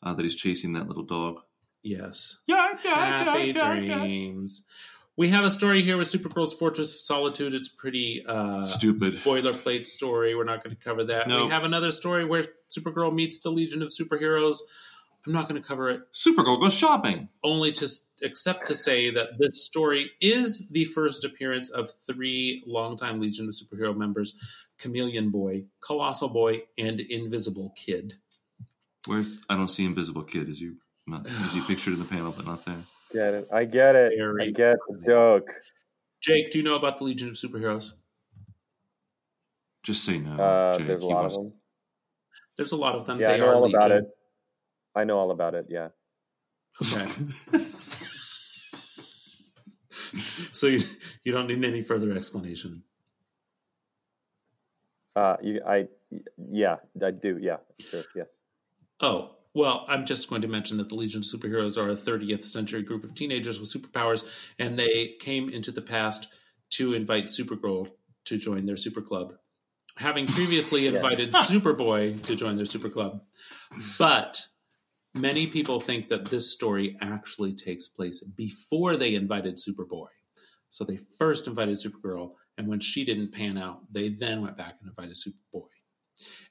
[0.02, 1.40] uh, that he's chasing that little dog.
[1.82, 2.38] Yes.
[2.46, 4.64] Yeah, yeah, Happy dreams.
[5.16, 7.54] We have a story here with Supergirl's Fortress of Solitude.
[7.54, 9.14] It's pretty uh, Stupid.
[9.16, 10.34] boilerplate story.
[10.34, 11.26] We're not going to cover that.
[11.26, 11.46] No.
[11.46, 14.58] We have another story where Supergirl meets the Legion of Superheroes.
[15.26, 16.02] I'm not going to cover it.
[16.12, 17.28] Supergirl goes shopping.
[17.42, 17.88] only to
[18.22, 23.54] except to say that this story is the first appearance of three longtime Legion of
[23.54, 24.38] Superhero members:
[24.78, 28.14] Chameleon Boy, Colossal Boy, and Invisible Kid.
[29.06, 30.48] Where's I don't see Invisible Kid.
[30.48, 32.82] Is you not is he pictured in the panel but not there?
[33.12, 33.48] Get it?
[33.52, 34.12] I get it.
[34.16, 35.48] Very I get the joke.
[36.22, 37.92] Jake, do you know about the Legion of Superheroes?
[39.82, 40.42] Just say no.
[40.42, 40.86] Uh, Jake.
[40.86, 41.52] there's a lot of them.
[42.56, 43.20] There's a lot of them.
[43.20, 44.04] Yeah, I know are all about it.
[44.96, 45.66] I know all about it.
[45.68, 45.88] Yeah.
[46.82, 47.06] Okay.
[50.52, 50.82] so you,
[51.22, 52.82] you don't need any further explanation.
[55.14, 55.86] Uh, you, I,
[56.50, 57.38] yeah, I do.
[57.40, 58.04] Yeah, sure.
[58.14, 58.28] Yes.
[59.00, 62.44] Oh, well, I'm just going to mention that the Legion of Superheroes are a 30th
[62.44, 64.24] century group of teenagers with superpowers,
[64.58, 66.28] and they came into the past
[66.70, 67.88] to invite Supergirl
[68.26, 69.32] to join their super club,
[69.96, 73.22] having previously invited Superboy to join their super club.
[73.98, 74.46] But
[75.16, 80.08] many people think that this story actually takes place before they invited Superboy.
[80.70, 84.76] So they first invited Supergirl, and when she didn't pan out, they then went back
[84.80, 85.68] and invited Superboy.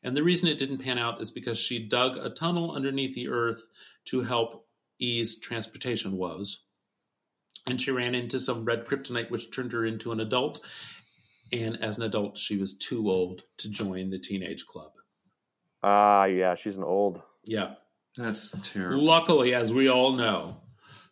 [0.03, 3.29] And the reason it didn't pan out is because she dug a tunnel underneath the
[3.29, 3.67] earth
[4.05, 4.67] to help
[4.99, 6.63] ease transportation woes.
[7.67, 10.59] And she ran into some red kryptonite, which turned her into an adult.
[11.51, 14.91] And as an adult, she was too old to join the teenage club.
[15.81, 17.21] Ah, yeah, she's an old.
[17.45, 17.75] Yeah.
[18.17, 19.01] That's terrible.
[19.01, 20.61] Luckily, as we all know,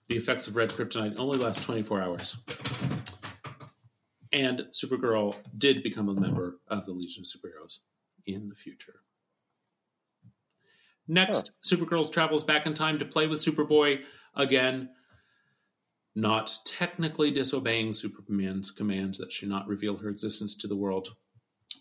[0.08, 2.38] the effects of red kryptonite only last 24 hours.
[4.32, 7.80] And Supergirl did become a member of the Legion of Superheroes
[8.26, 9.01] in the future.
[11.08, 14.01] Next, Supergirl travels back in time to play with Superboy
[14.36, 14.89] again,
[16.16, 21.10] not technically disobeying Superman's commands that she not reveal her existence to the world.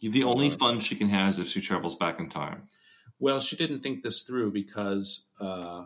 [0.02, 2.68] The only fun she can have is if she travels back in time.
[3.22, 5.84] Well, she didn't think this through because uh,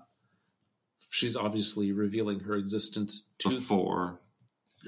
[1.11, 4.21] she's obviously revealing her existence to Before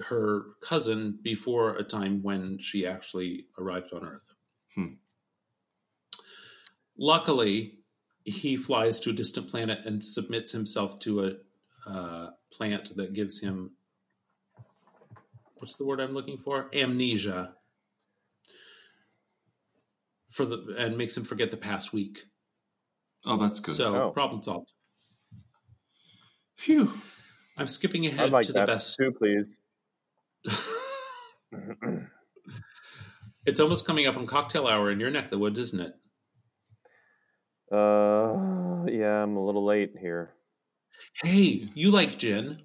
[0.06, 4.32] her cousin before a time when she actually arrived on Earth.
[4.74, 4.94] Hmm.
[6.96, 7.80] Luckily,
[8.24, 13.40] he flies to a distant planet and submits himself to a uh, plant that gives
[13.40, 13.72] him
[15.56, 16.70] what's the word I'm looking for?
[16.74, 17.52] Amnesia.
[20.30, 22.24] For the and makes him forget the past week.
[23.24, 23.74] Oh, that's good.
[23.74, 24.10] So Oh.
[24.10, 24.72] problem solved.
[26.56, 26.92] Phew.
[27.56, 28.96] I'm skipping ahead like to the best.
[28.96, 29.60] too, please.
[33.46, 35.92] it's almost coming up on cocktail hour in your neck of the woods, isn't it?
[37.70, 40.34] Uh, yeah, I'm a little late here.
[41.22, 42.62] Hey, you like gin?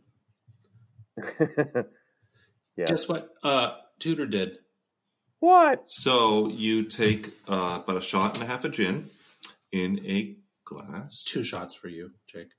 [2.77, 2.85] yeah.
[2.85, 3.29] Guess what?
[3.43, 4.57] Uh, Tudor did.
[5.39, 5.83] What?
[5.85, 9.09] So you take uh, about a shot and a half of gin
[9.71, 11.23] in a glass.
[11.23, 12.49] Two shots for you, Jake.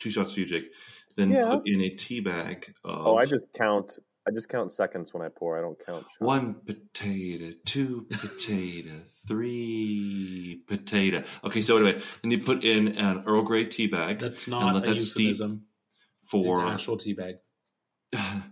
[0.00, 0.70] Two shots for you, Jake.
[1.16, 1.50] Then Yeah.
[1.50, 3.90] put in a tea bag of oh, I just count
[4.26, 5.58] I just count seconds when I pour.
[5.58, 6.04] I don't count.
[6.04, 6.14] shots.
[6.18, 11.24] One potato, two potato, three potato.
[11.44, 14.20] Okay, so anyway, then you put in an Earl Grey tea bag.
[14.20, 15.66] That's and not let a that steep euphemism.
[16.24, 17.34] for It's an actual tea bag.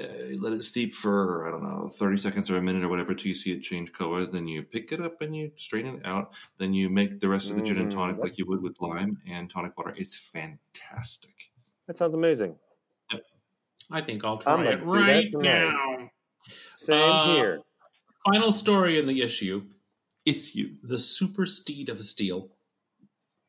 [0.00, 3.14] uh, let it steep for I don't know thirty seconds or a minute or whatever
[3.14, 4.24] till you see it change color.
[4.26, 6.32] Then you pick it up and you strain it out.
[6.58, 8.80] Then you make the rest of the gin and Mm, tonic like you would with
[8.80, 9.94] lime and tonic water.
[9.96, 11.50] It's fantastic.
[11.86, 12.56] That sounds amazing.
[13.90, 16.10] I think I'll try it right now.
[16.74, 17.60] Same Uh, here.
[18.24, 19.66] Final story in the issue:
[20.24, 20.76] Issue.
[20.82, 22.50] the super steed of steel.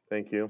[0.09, 0.49] Thank you.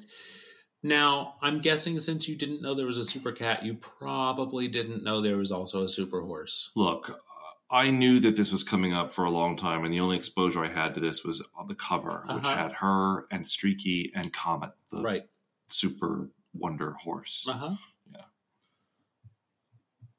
[0.84, 5.03] Now, I'm guessing since you didn't know there was a super cat, you probably didn't
[5.03, 6.71] know there was also a super horse.
[6.75, 7.21] Look,
[7.69, 10.65] I knew that this was coming up for a long time, and the only exposure
[10.65, 12.55] I had to this was on the cover, which Uh-huh.
[12.55, 15.29] had her and Streaky and Comet, the Right.
[15.67, 17.47] super wonder horse.
[17.47, 17.75] Uh huh.
[18.13, 18.21] Yeah.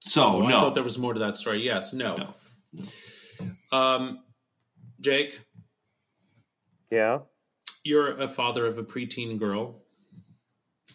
[0.01, 1.63] So Oh, I no, thought there was more to that story.
[1.65, 1.93] Yes.
[1.93, 2.35] No.
[2.71, 3.77] No.
[3.77, 4.25] Um,
[5.01, 5.41] Jake,
[6.91, 7.21] Yeah.
[7.83, 9.82] you're a father of a preteen girl.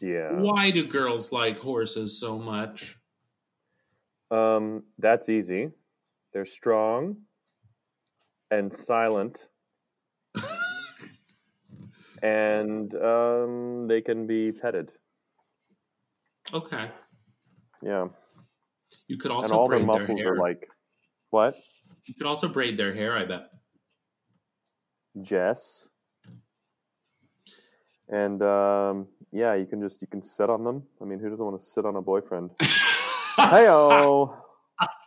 [0.01, 0.33] Yeah.
[0.33, 2.97] Why do girls like horses so much?
[4.29, 5.69] Um, that's easy.
[6.33, 7.17] They're strong
[8.51, 9.39] and silent,
[12.21, 14.93] and um, they can be petted.
[16.53, 16.91] Okay.
[17.81, 18.07] Yeah,
[19.07, 20.33] You could and also all their braid their muscles hair.
[20.33, 20.67] are like
[21.29, 21.55] what?
[22.05, 23.15] you could also braid their hair.
[23.15, 23.49] I bet.
[25.21, 25.87] Jess.
[28.09, 30.83] And um, yeah, you can just you can sit on them.
[31.01, 32.51] I mean, who doesn't want to sit on a boyfriend?
[33.37, 34.35] Heyo.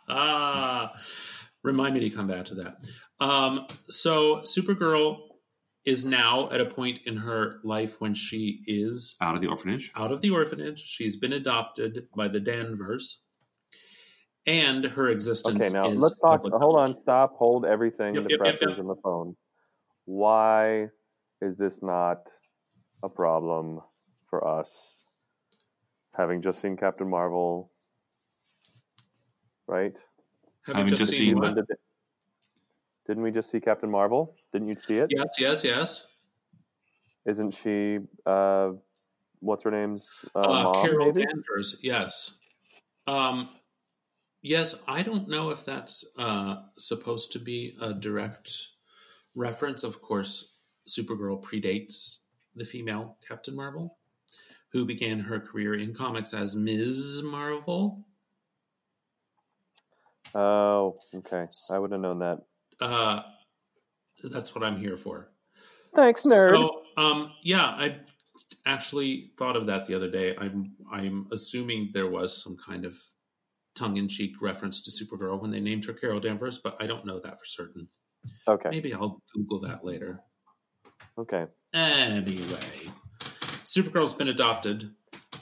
[0.09, 0.93] Ah,
[1.63, 2.77] remind me to come back to that.
[3.19, 5.17] Um, so Supergirl
[5.85, 9.91] is now at a point in her life when she is out of the orphanage.
[9.95, 10.79] out of the orphanage.
[10.79, 13.21] She's been adopted by the Danvers,
[14.45, 15.65] and her existence.
[15.65, 16.41] Okay, now is let's talk.
[16.41, 16.89] Hold knowledge.
[16.89, 18.15] on, stop, hold everything.
[18.15, 18.79] Yep, the yep, yep, pressers yep.
[18.79, 19.35] and the phone.
[20.05, 20.87] Why
[21.41, 22.27] is this not
[23.03, 23.81] a problem
[24.29, 25.01] for us?
[26.15, 27.71] Having just seen Captain Marvel,
[29.67, 29.93] right?
[30.65, 31.55] Having just just seen seen what?
[33.07, 34.35] Didn't we just see Captain Marvel?
[34.53, 35.07] Didn't you see it?
[35.09, 36.07] Yes, yes, yes.
[37.25, 37.99] Isn't she?
[38.25, 38.71] Uh,
[39.39, 40.85] what's her name's uh, Uh, mom?
[40.85, 41.25] Carol maybe?
[41.25, 41.79] Danvers.
[41.81, 42.37] Yes.
[43.07, 43.49] Um,
[44.41, 48.69] yes, I don't know if that's uh, supposed to be a direct
[49.33, 49.83] reference.
[49.83, 50.53] Of course,
[50.87, 52.17] Supergirl predates
[52.55, 53.97] the female Captain Marvel,
[54.71, 57.21] who began her career in comics as Ms.
[57.23, 58.05] Marvel.
[60.33, 61.47] Oh, okay.
[61.71, 62.39] I would have known that.
[62.79, 63.21] Uh,
[64.23, 65.29] that's what I'm here for.
[65.95, 66.55] Thanks, nerd.
[66.55, 67.97] So, um, yeah, I
[68.65, 70.35] actually thought of that the other day.
[70.37, 72.97] I'm I'm assuming there was some kind of
[73.75, 77.39] tongue-in-cheek reference to Supergirl when they named her Carol Danvers, but I don't know that
[77.39, 77.87] for certain.
[78.47, 78.69] okay.
[78.69, 80.21] Maybe I'll Google that later.
[81.17, 81.45] Okay.
[81.73, 82.91] Anyway,
[83.63, 84.91] Supergirl's been adopted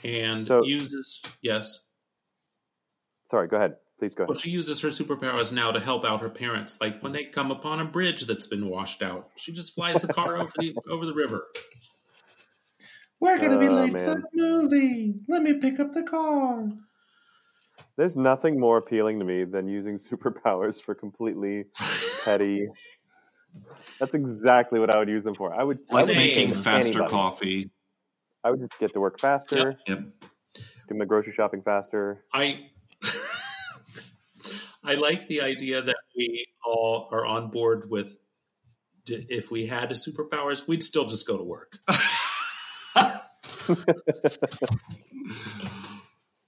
[0.04, 1.80] and So- uses yes.
[3.30, 3.48] Sorry.
[3.48, 3.76] Go ahead.
[3.98, 4.40] Please go Well, ahead.
[4.42, 6.80] she uses her superpowers now to help out her parents.
[6.80, 10.12] Like when they come upon a bridge that's been washed out, she just flies the
[10.12, 11.46] car over the over the river.
[13.20, 15.14] We're gonna be Oh, late for the movie.
[15.28, 16.68] Let me pick up the car.
[17.96, 21.64] There's nothing more appealing to me than using superpowers for completely
[22.24, 22.66] petty.
[23.98, 25.52] That's exactly what I would use them for.
[25.54, 27.10] I would I Like making faster anybody.
[27.10, 27.70] coffee.
[28.44, 29.98] I would just get to work faster, Yep.
[30.88, 32.24] do my grocery shopping faster.
[32.32, 32.70] I
[34.84, 38.18] I like the idea that we all are on board with.
[39.04, 41.78] d- If we had superpowers, we'd still just go to work.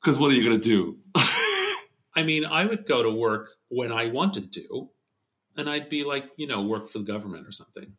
[0.01, 0.99] Because what are you gonna do?
[2.17, 4.91] I mean, I would go to work when I wanted to,
[5.57, 7.93] and I'd be like, you know, work for the government or something.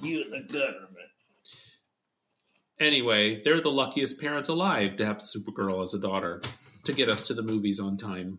[0.00, 0.92] You the government.
[2.78, 6.42] Anyway, they're the luckiest parents alive to have Supergirl as a daughter
[6.84, 8.38] to get us to the movies on time.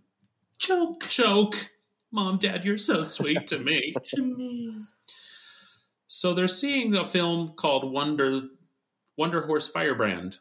[0.60, 1.56] Choke, choke.
[2.12, 3.94] Mom, Dad, you're so sweet to me.
[4.04, 4.74] To me.
[6.08, 8.44] So they're seeing a film called Wonder
[9.18, 10.38] Wonder Horse Firebrand.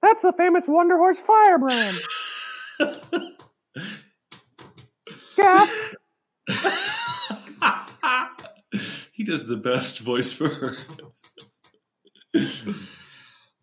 [0.00, 1.98] That's the famous Wonder Horse Firebrand.
[5.36, 5.94] Gaff.
[9.12, 10.76] he does the best voice for her.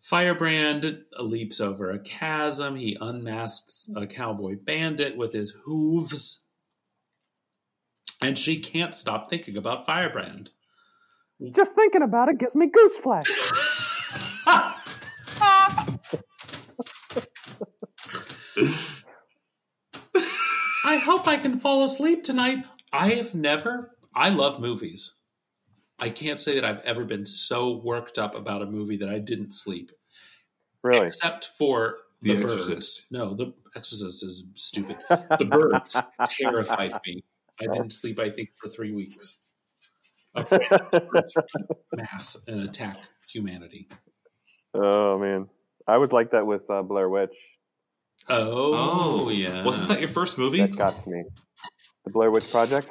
[0.00, 2.76] Firebrand leaps over a chasm.
[2.76, 6.44] He unmasks a cowboy bandit with his hooves.
[8.22, 10.50] And she can't stop thinking about Firebrand.
[11.50, 13.26] Just thinking about it gives me goose flesh.
[20.84, 22.64] I hope I can fall asleep tonight.
[22.92, 25.16] I have never, I love movies.
[25.98, 29.18] I can't say that I've ever been so worked up about a movie that I
[29.18, 29.90] didn't sleep.
[30.82, 31.06] Really?
[31.06, 33.06] Except for The The, Birds.
[33.10, 34.96] No, The Exorcist is stupid.
[35.08, 36.00] The Birds
[36.38, 37.24] terrified me.
[37.60, 39.38] I didn't sleep, I think, for three weeks.
[40.34, 40.60] Afraid
[41.94, 42.98] mass and attack
[43.32, 43.88] humanity.
[44.74, 45.48] oh man,
[45.88, 47.32] I was like that with uh, Blair Witch.
[48.28, 49.64] Oh, Oh, yeah.
[49.64, 50.60] Wasn't that your first movie?
[50.60, 51.24] That got to me.
[52.04, 52.88] The Blair Witch Project.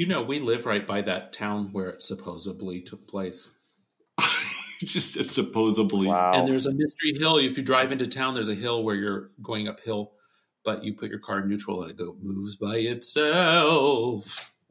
[0.00, 3.50] You know, we live right by that town where it supposedly took place.
[4.80, 6.06] Just said supposedly.
[6.06, 6.32] Wow.
[6.32, 7.36] And there's a mystery hill.
[7.36, 10.12] If you drive into town, there's a hill where you're going uphill,
[10.64, 14.54] but you put your car in neutral and it go moves by itself.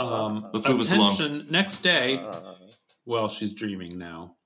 [0.00, 1.12] Um, Let's move us along.
[1.12, 2.24] attention, next day.
[3.04, 4.36] Well, she's dreaming now.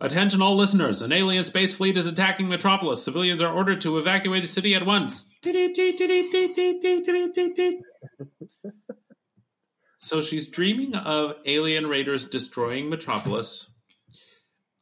[0.00, 1.02] Attention, all listeners.
[1.02, 3.02] An alien space fleet is attacking Metropolis.
[3.02, 5.24] Civilians are ordered to evacuate the city at once.
[10.04, 13.70] So she's dreaming of alien raiders destroying Metropolis.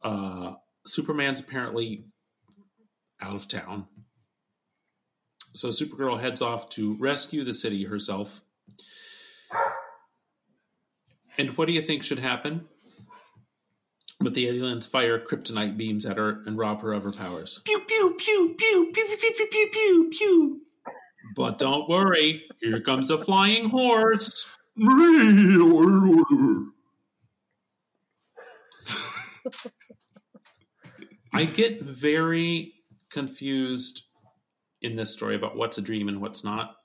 [0.03, 0.55] Uh,
[0.85, 2.03] Superman's apparently
[3.21, 3.87] out of town.
[5.53, 8.41] So Supergirl heads off to rescue the city herself.
[11.37, 12.67] And what do you think should happen?
[14.23, 17.59] But the aliens fire kryptonite beams at her and rob her of her powers.
[17.65, 20.61] Pew pew pew pew pew pew pew pew pew pew.
[21.35, 24.49] But don't worry, here comes a flying horse.
[31.33, 32.73] I get very
[33.09, 34.03] confused
[34.81, 36.75] in this story about what's a dream and what's not.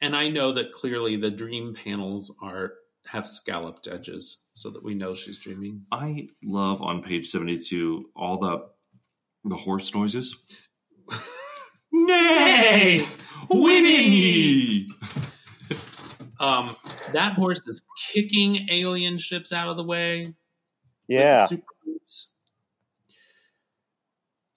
[0.00, 2.72] And I know that clearly the dream panels are
[3.06, 5.82] have scalloped edges so that we know she's dreaming.
[5.92, 8.68] I love on page seventy-two all the
[9.44, 10.36] the horse noises.
[11.92, 13.06] Nay!
[13.50, 14.88] Winnie!
[16.40, 16.74] Um,
[17.12, 20.26] that horse is kicking alien ships out of the way.
[20.26, 20.34] with
[21.20, 21.46] yeah.
[21.46, 22.34] super boots.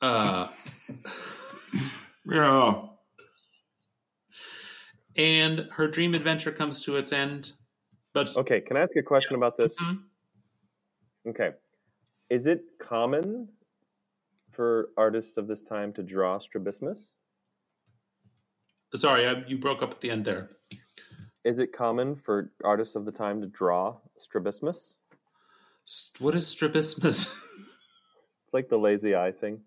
[0.02, 0.48] Uh,
[2.26, 2.82] Yeah.
[5.16, 7.52] and her dream adventure comes to its end.
[8.16, 9.78] But Okay, can I ask you a question about this?
[9.78, 10.04] Mhm.
[11.28, 11.52] Okay.
[12.30, 13.50] Is it common
[14.54, 17.12] for artists of this time to draw strabismus?
[18.96, 20.52] sorry, I, you broke up at the end there.
[21.44, 24.94] Is it common for artists of the time to draw strabismus?
[26.20, 27.36] What is strabismus?
[28.46, 29.60] It's like the lazy eye thing.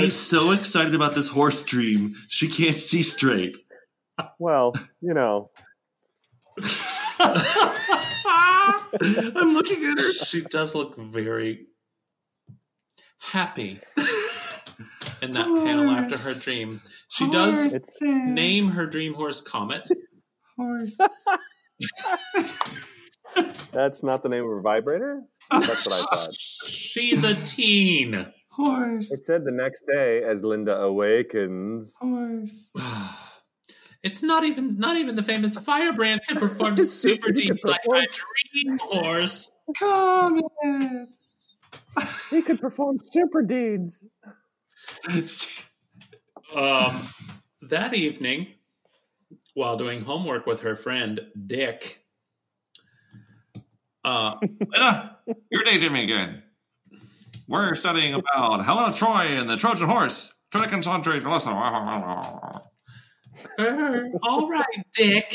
[0.00, 3.56] She's so excited about this horse dream, she can't see straight.
[4.38, 5.50] Well, you know,
[9.00, 10.12] I'm looking at her.
[10.12, 11.66] she does look very
[13.18, 13.80] happy
[15.22, 16.80] in that panel after her dream.
[17.08, 19.88] She does it's name her dream horse Comet.
[20.56, 20.98] horse.
[23.72, 25.22] that's not the name of a vibrator.
[25.50, 26.34] That's what I thought.
[26.38, 28.32] She's a teen.
[28.58, 29.12] Horse.
[29.12, 31.94] It said the next day as Linda awakens.
[32.00, 32.68] Horse.
[34.00, 38.78] It's not even not even the famous Firebrand can perform super deep like a dream
[38.80, 39.50] horse.
[39.76, 40.44] Comet.
[42.30, 44.04] He could perform super deeds.
[46.54, 47.08] Um,
[47.62, 48.46] that evening,
[49.54, 52.04] while doing homework with her friend Dick,
[54.04, 55.18] uh, Lena,
[55.50, 56.44] you're dating me again.
[57.48, 60.32] We're studying about Helen of Troy and the Trojan horse.
[60.52, 61.24] Try to concentrate.
[61.24, 61.52] Listen.
[63.58, 64.64] "Er, all right,
[64.94, 65.34] Dick.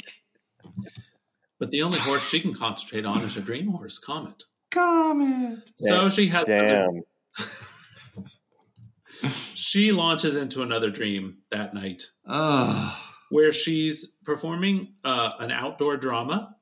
[1.59, 4.43] But the only horse she can concentrate on is her dream horse, Comet.
[4.71, 5.59] Comet.
[5.77, 7.01] So she has Damn.
[9.53, 12.93] she launches into another dream that night Ugh.
[13.29, 16.55] where she's performing uh, an outdoor drama.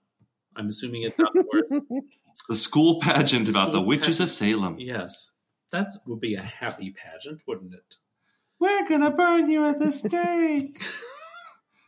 [0.55, 1.81] I'm assuming it's outdoors.
[2.47, 4.29] The school pageant about the witches pageant.
[4.29, 4.75] of Salem.
[4.79, 5.31] yes,
[5.71, 7.95] that would be a happy pageant, wouldn't it?
[8.59, 10.83] We're gonna burn you at the stake.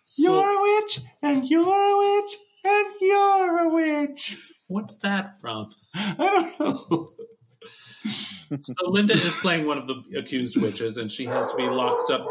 [0.05, 4.38] So, you're a witch, and you're a witch, and you're a witch.
[4.68, 5.73] what's that from?
[5.95, 7.14] I don't know.
[8.61, 12.11] So Linda is playing one of the accused witches, and she has to be locked
[12.11, 12.27] up.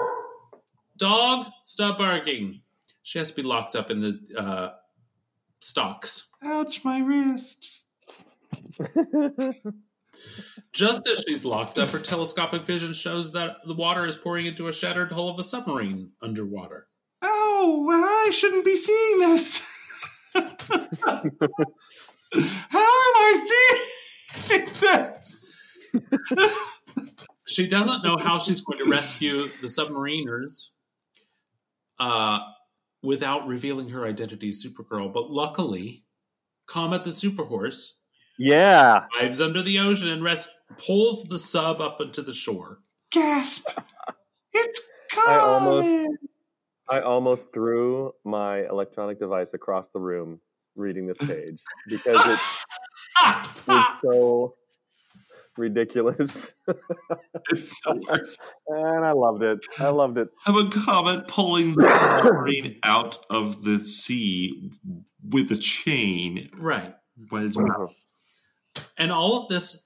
[0.99, 2.61] Dog, stop barking!
[3.03, 4.70] She has to be locked up in the uh,
[5.61, 6.29] stocks.
[6.45, 7.85] Ouch, my wrists.
[10.72, 14.68] Just as she's locked up, her telescopic vision shows that the water is pouring into
[14.68, 16.89] a shattered hull of a submarine underwater.
[17.20, 19.66] Oh, I shouldn't be seeing this.
[20.34, 20.43] How
[21.14, 21.30] am
[22.72, 23.82] I
[24.48, 25.44] seeing this?
[27.47, 30.70] She doesn't know how she's going to rescue the submariners
[31.98, 32.40] uh,
[33.02, 35.12] without revealing her identity as Supergirl.
[35.12, 36.06] But luckily,
[36.66, 37.90] Comet the Superhorse
[38.44, 39.05] Yeah.
[39.20, 40.48] dives under the ocean and res-
[40.78, 42.78] pulls the sub up into the shore.
[43.12, 43.69] Gasp!
[44.52, 44.81] It's
[45.27, 46.16] I almost- coming!
[46.89, 50.40] I almost threw my electronic device across the room
[50.74, 51.59] reading this page
[51.89, 52.40] because it
[53.66, 54.55] was so
[55.56, 56.52] ridiculous.
[57.51, 58.40] It's the worst.
[58.69, 59.59] and I loved it.
[59.78, 60.28] I loved it.
[60.44, 61.89] Have a comet pulling the
[62.23, 64.70] submarine out of the sea
[65.28, 66.48] with a chain.
[66.56, 66.94] Right.
[67.28, 67.94] While it's-
[68.97, 69.85] And all of this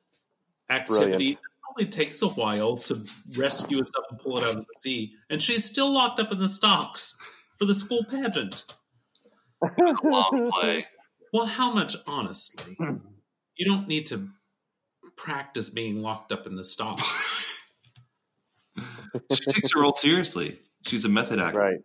[0.70, 1.38] activity Brilliant.
[1.62, 3.04] probably takes a while to
[3.36, 5.14] rescue us up and pull it out of the sea.
[5.30, 7.16] And she's still locked up in the stocks
[7.56, 8.64] for the school pageant.
[10.04, 10.86] long play.
[11.32, 12.76] Well, how much, honestly?
[13.56, 14.28] You don't need to
[15.16, 17.62] practice being locked up in the stocks.
[19.32, 20.60] She takes her role seriously.
[20.82, 21.58] She's a method actor.
[21.58, 21.78] Right.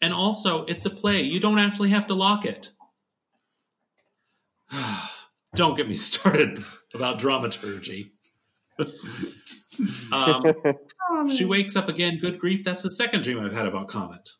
[0.00, 1.20] and also, it's a play.
[1.20, 2.70] You don't actually have to lock it.
[5.56, 6.62] don't get me started
[6.94, 8.12] about dramaturgy.
[10.12, 12.18] um, she wakes up again.
[12.18, 14.30] Good grief, that's the second dream I've had about Comet.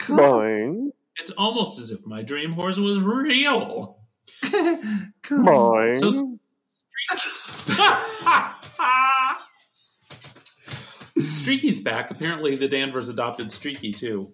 [0.00, 0.90] Boing.
[1.20, 3.98] It's almost as if my dream horse was real.
[4.42, 5.96] Boing.
[5.98, 6.38] So-
[11.28, 12.10] Streaky's back.
[12.10, 14.32] Apparently, the Danvers adopted Streaky too,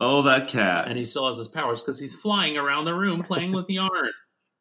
[0.00, 0.86] Oh, that cat.
[0.88, 4.10] and he still has his powers because he's flying around the room playing with yarn.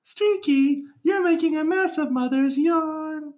[0.09, 3.31] Streaky, you're making a mess of Mother's yarn.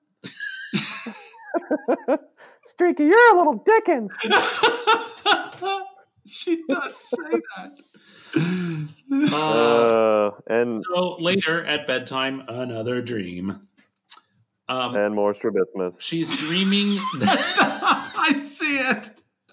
[2.65, 4.09] Streaky, you're a little Dickens.
[6.25, 7.77] she does say that.
[9.33, 13.67] Uh, Uh, and so later at bedtime, another dream.
[14.69, 15.97] Um, and more strabismus.
[15.99, 16.97] she's dreaming.
[17.19, 19.09] That, I see it.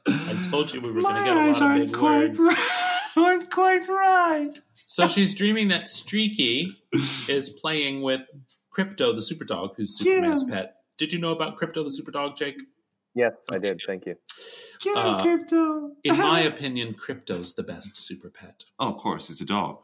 [0.06, 2.38] I told you we were going to get a eyes lot of big quite words.
[2.38, 3.16] right.
[3.16, 4.60] aren't quite right.
[4.90, 6.74] So she's dreaming that Streaky
[7.28, 8.22] is playing with
[8.74, 10.50] Krypto, the super dog, who's Superman's him.
[10.50, 10.76] pet.
[10.96, 12.56] Did you know about Krypto, the super dog, Jake?
[13.14, 13.82] Yes, I did.
[13.86, 14.14] Thank you.
[14.80, 15.90] Get him, Uh, Krypto.
[16.04, 18.64] In my opinion, Krypto's the best super pet.
[18.80, 19.80] oh, of course, it's a dog.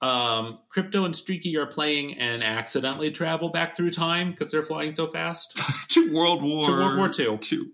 [0.00, 4.94] Um, Krypto and Streaky are playing and accidentally travel back through time because they're flying
[4.94, 5.60] so fast.
[5.88, 7.36] to World War To World War II.
[7.38, 7.72] Two.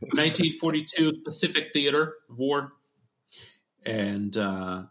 [0.00, 2.72] 1942 Pacific Theater War,
[3.84, 4.82] and uh,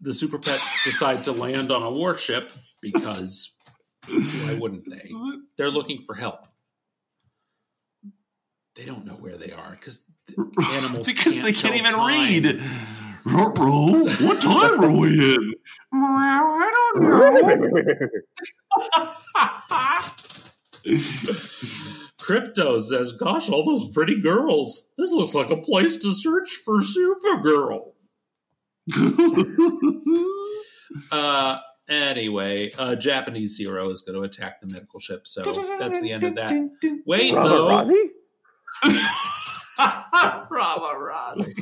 [0.00, 3.54] the Super Pets decide to land on a warship because
[4.08, 5.10] why wouldn't they?
[5.56, 6.46] They're looking for help.
[8.74, 10.02] They don't know where they are because
[10.72, 12.18] animals because can't they can't even time.
[12.18, 12.60] read.
[13.24, 15.54] Ruh-roh, what time are we in?
[15.94, 17.02] I don't
[22.22, 24.88] Krypto says, "Gosh, all those pretty girls.
[24.96, 27.92] This looks like a place to search for Supergirl."
[31.10, 31.58] Uh,
[31.88, 35.42] anyway, a Japanese Zero is going to attack the medical ship, so
[35.78, 36.52] that's the end of that.
[37.06, 37.68] Wait, Robert though.
[37.70, 38.10] Rossi?
[40.50, 41.54] Rama Rossi.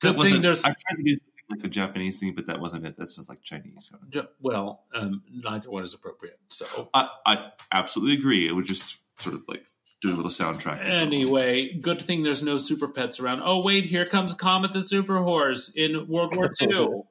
[0.00, 1.16] Good thing there's I tried to do
[1.50, 2.96] like a Japanese thing, but that wasn't it.
[2.96, 3.92] That sounds like Chinese.
[4.10, 6.38] Ju- well, um, neither one is appropriate.
[6.48, 8.46] So I, I absolutely agree.
[8.48, 9.64] It would just sort of like
[10.00, 10.78] do a little soundtrack.
[10.82, 13.42] anyway, good thing there's no super pets around.
[13.44, 17.02] Oh wait, here comes Comet the Super Horse in World War II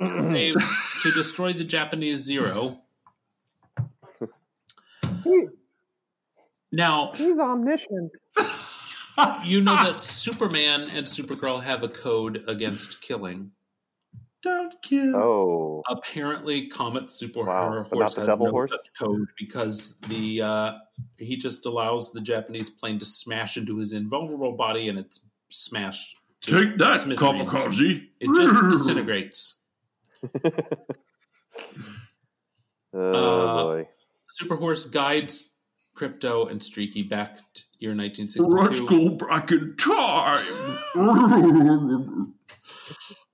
[0.00, 0.54] Save-
[1.02, 2.78] to destroy the Japanese Zero.
[5.24, 5.46] He,
[6.70, 8.12] Now he's omniscient.
[9.44, 13.50] you know that Superman and Supergirl have a code against killing.
[14.42, 15.16] Don't kill.
[15.16, 18.70] Oh, Apparently, Comet Super Wow, but Horse has Devil no Horse?
[18.70, 20.72] such code because the uh,
[21.18, 26.16] he just allows the Japanese plane to smash into his invulnerable body, and it's smashed.
[26.42, 27.48] To Take that, smithereens.
[27.50, 28.06] kamikaze.
[28.20, 29.54] It just disintegrates.
[32.92, 33.88] oh Uh, boy.
[34.30, 35.50] Super Horse guides
[35.94, 38.86] Krypto and Streaky back to year Let's 1962.
[38.86, 40.44] go back in time.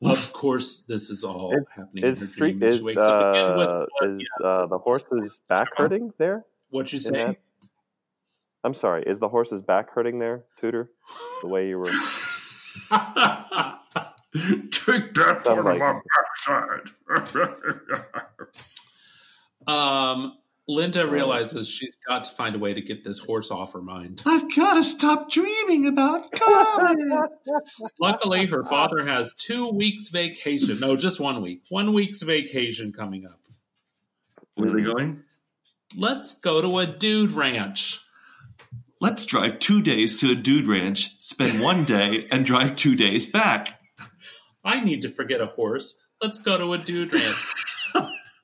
[0.03, 2.63] Of course, this is all Is- happening Is in her dream.
[2.63, 6.45] is She wakes up again with uh, what, is uh, the horse's back hurting there?
[6.71, 7.37] what you in say?
[8.65, 9.03] I'm sorry.
[9.07, 10.91] Is the horse's back hurting there, Tudor?
[11.43, 11.85] The way you were.
[14.71, 16.01] Take that Sounds part like- of my
[16.47, 18.07] backside.
[19.67, 20.39] Um,
[20.69, 23.83] Linda um, realizes she's got to find a way to get this horse off her
[23.83, 24.23] mind.
[24.25, 26.99] I've got to stop dreaming about Comet.
[28.01, 30.79] Luckily, her father has two weeks vacation.
[30.81, 31.63] No, just one week.
[31.69, 33.41] One week's vacation coming up.
[34.55, 35.25] Where are they going?
[35.97, 38.01] Let's go to a dude ranch.
[39.01, 43.25] Let's drive two days to a dude ranch, spend one day, and drive two days
[43.25, 43.81] back.
[44.63, 45.99] I need to forget a horse.
[46.23, 47.55] Let's go to a dude ranch.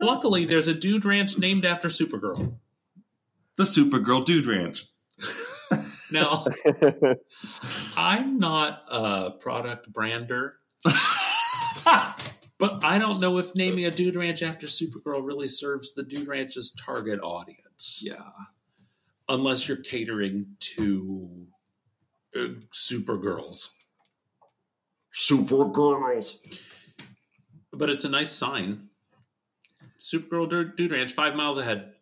[0.01, 2.55] Luckily, there's a dude ranch named after Supergirl.
[3.57, 4.85] The Supergirl Dude Ranch.
[6.11, 6.47] Now,
[7.97, 14.67] I'm not a product brander, but I don't know if naming a dude ranch after
[14.67, 18.01] Supergirl really serves the dude ranch's target audience.
[18.03, 18.31] Yeah.
[19.29, 20.47] Unless you're catering
[20.77, 21.47] to
[22.37, 23.71] uh, Supergirls.
[25.13, 26.37] Supergirls.
[27.73, 28.86] But it's a nice sign.
[30.01, 31.93] Supergirl Dude Dude Ranch, five miles ahead.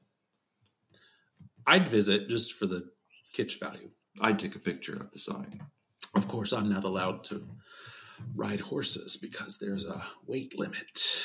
[1.66, 2.90] I'd visit just for the
[3.34, 3.90] kitsch value.
[4.20, 5.60] I'd take a picture of the sign.
[6.14, 7.46] Of course, I'm not allowed to
[8.34, 11.18] ride horses because there's a weight limit.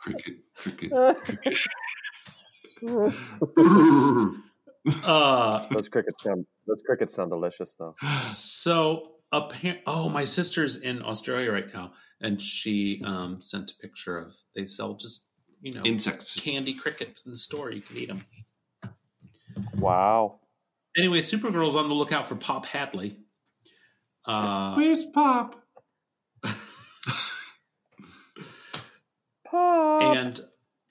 [0.00, 0.90] Cricket, cricket,
[1.24, 1.66] cricket.
[5.04, 7.94] Uh, Those crickets sound those crickets sound delicious though.
[8.22, 9.80] so apparent.
[9.86, 14.66] Oh, my sister's in Australia right now, and she um, sent a picture of they
[14.66, 15.24] sell just
[15.60, 16.38] you know Insects.
[16.38, 17.70] candy crickets in the store.
[17.70, 18.24] You can eat them.
[19.76, 20.40] Wow.
[20.96, 23.18] Anyway, Supergirl's on the lookout for Pop Hadley.
[24.24, 25.62] Uh, Where's Pop?
[29.50, 30.02] Pop.
[30.16, 30.40] and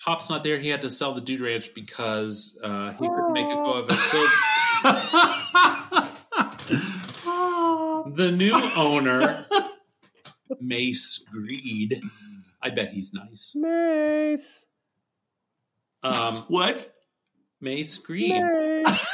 [0.03, 0.59] Pop's not there.
[0.59, 3.89] He had to sell the Dude Ranch because uh, he couldn't make a go of
[3.89, 3.95] it.
[4.84, 6.07] So
[8.18, 9.45] the new owner,
[10.60, 12.02] Mace Greed,
[12.61, 13.53] I bet he's nice.
[13.56, 14.41] Mace.
[16.03, 16.91] Um, What?
[17.61, 18.41] Mace Greed.
[18.41, 19.06] Mace.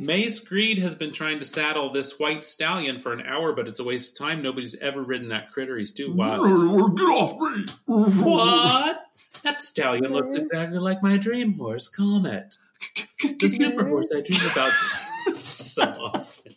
[0.00, 3.80] Mace Greed has been trying to saddle this white stallion for an hour, but it's
[3.80, 4.42] a waste of time.
[4.42, 5.76] Nobody's ever ridden that critter.
[5.76, 6.46] He's too wild.
[6.96, 7.66] Get off me!
[7.86, 9.00] What?
[9.42, 12.56] That stallion looks exactly like my dream horse, Comet.
[13.38, 14.72] The super horse I dream about
[15.32, 15.82] so
[16.14, 16.54] often.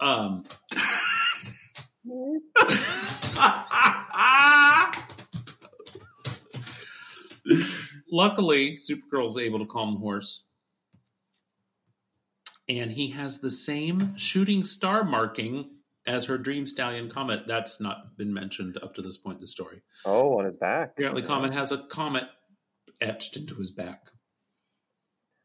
[0.00, 0.44] Um,
[8.10, 10.46] luckily, Supergirl's able to calm the horse.
[12.68, 15.70] And he has the same shooting star marking
[16.06, 17.46] as her Dream Stallion Comet.
[17.46, 19.82] That's not been mentioned up to this point in the story.
[20.04, 20.92] Oh, on his back.
[20.92, 22.24] Apparently, Comet has a comet
[23.00, 24.10] etched into his back.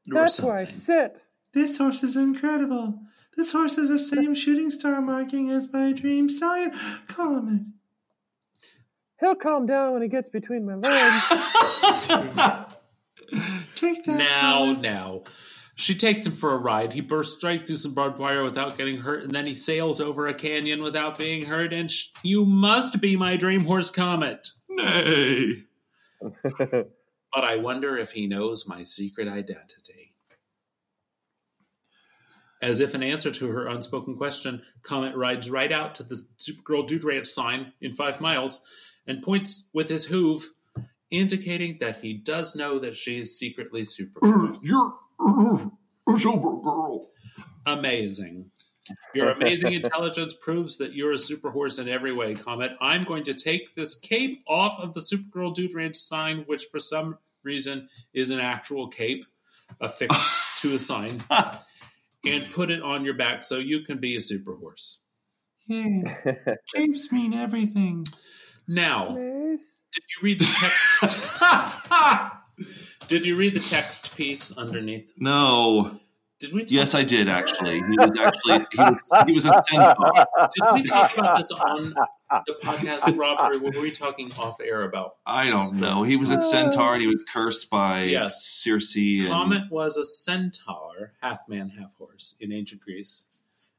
[0.05, 1.21] That's where I sit.
[1.53, 2.99] This horse is incredible.
[3.35, 6.71] This horse has the same shooting star marking as my dream stallion.
[7.07, 7.61] Comet.
[9.19, 11.23] He'll calm down when he gets between my legs.
[13.75, 14.17] Take that.
[14.17, 14.81] Now, Comet.
[14.81, 15.23] now.
[15.79, 16.91] She takes him for a ride.
[16.91, 20.27] He bursts right through some barbed wire without getting hurt, and then he sails over
[20.27, 21.71] a canyon without being hurt.
[21.71, 24.49] And sh- you must be my dream horse comet.
[24.69, 25.63] Nay.
[27.33, 30.15] But I wonder if he knows my secret identity.
[32.61, 36.87] As if in answer to her unspoken question, Comet rides right out to the Supergirl
[36.87, 38.61] Dude Ranch sign in five miles
[39.05, 40.51] and points with his hoof,
[41.11, 44.57] indicating that he does know that she is secretly Supergirl.
[44.63, 45.72] You're a
[46.07, 47.03] Supergirl.
[47.65, 48.52] Amazing.
[49.14, 52.72] Your amazing intelligence proves that you're a super horse in every way, Comet.
[52.80, 56.80] I'm going to take this cape off of the Supergirl Dude Ranch sign, which for
[56.80, 59.26] some reason is an actual cape
[59.81, 61.11] affixed to a sign,
[62.26, 64.99] and put it on your back so you can be a super horse.
[65.68, 66.15] Yeah.
[66.73, 68.06] Capes mean everything.
[68.68, 69.61] Now, Mace.
[69.94, 71.27] did you read the text?
[73.07, 75.13] did you read the text piece underneath?
[75.17, 75.99] no.
[76.39, 76.59] Did we?
[76.61, 77.79] Talk, Yes, I did actually.
[77.79, 80.11] He was actually he was, he was a centaur.
[80.53, 81.95] Did we talk about this on
[82.45, 85.15] the podcast, Rob, What were we talking off air about?
[85.25, 86.03] I don't know.
[86.03, 88.43] He was a centaur and he was cursed by Yes.
[88.43, 88.95] Circe.
[88.95, 93.25] And, Comet was a centaur, half man, half horse, in ancient Greece,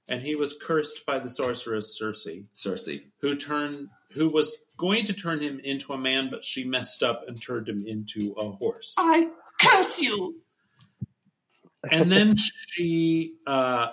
[0.09, 2.89] and he was cursed by the sorceress Circe, Circe.
[3.21, 7.25] who turned, who was going to turn him into a man, but she messed up
[7.27, 8.95] and turned him into a horse.
[8.99, 9.29] I
[9.61, 10.37] curse you.
[11.91, 13.89] And then she uh,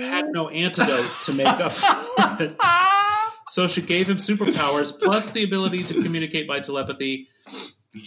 [0.00, 2.56] had no antidote to make up for it.
[3.48, 7.28] So she gave him superpowers plus the ability to communicate by telepathy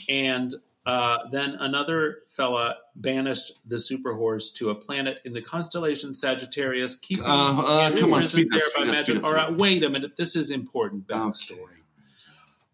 [0.09, 0.53] and
[0.87, 6.95] Uh, then another fella banished the super horse to a planet in the constellation Sagittarius,
[6.95, 7.27] keeping Uh,
[7.61, 9.15] uh, come on, speed there by speed that, magic.
[9.15, 10.15] that, All right, wait a minute.
[10.15, 11.19] This is important Okay.
[11.19, 11.81] backstory.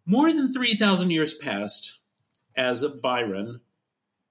[0.05, 1.97] More than 3,000 years passed
[2.55, 3.61] as Biron,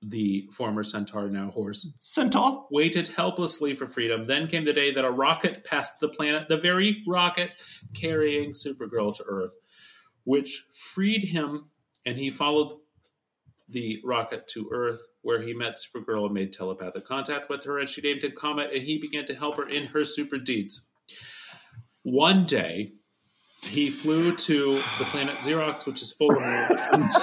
[0.00, 2.68] the former centaur, now horse, Centaur.
[2.70, 4.28] waited helplessly for freedom.
[4.28, 7.56] Then came the day that a rocket passed the planet, the very rocket
[7.94, 9.56] carrying Supergirl to Earth,
[10.22, 11.64] which freed him,
[12.06, 12.74] and he followed
[13.72, 17.88] the rocket to Earth, where he met Supergirl and made telepathic contact with her, and
[17.88, 20.86] she named him Comet, and he began to help her in her super deeds.
[22.04, 22.92] One day,
[23.64, 27.16] he flew to the planet Xerox, which is full of mutations.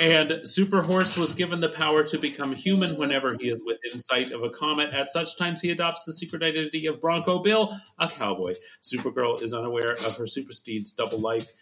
[0.00, 4.32] and Super Horse was given the power to become human whenever he is within sight
[4.32, 4.90] of a comet.
[4.92, 8.54] At such times, he adopts the secret identity of Bronco Bill, a cowboy.
[8.82, 11.52] Supergirl is unaware of her super steed's double life,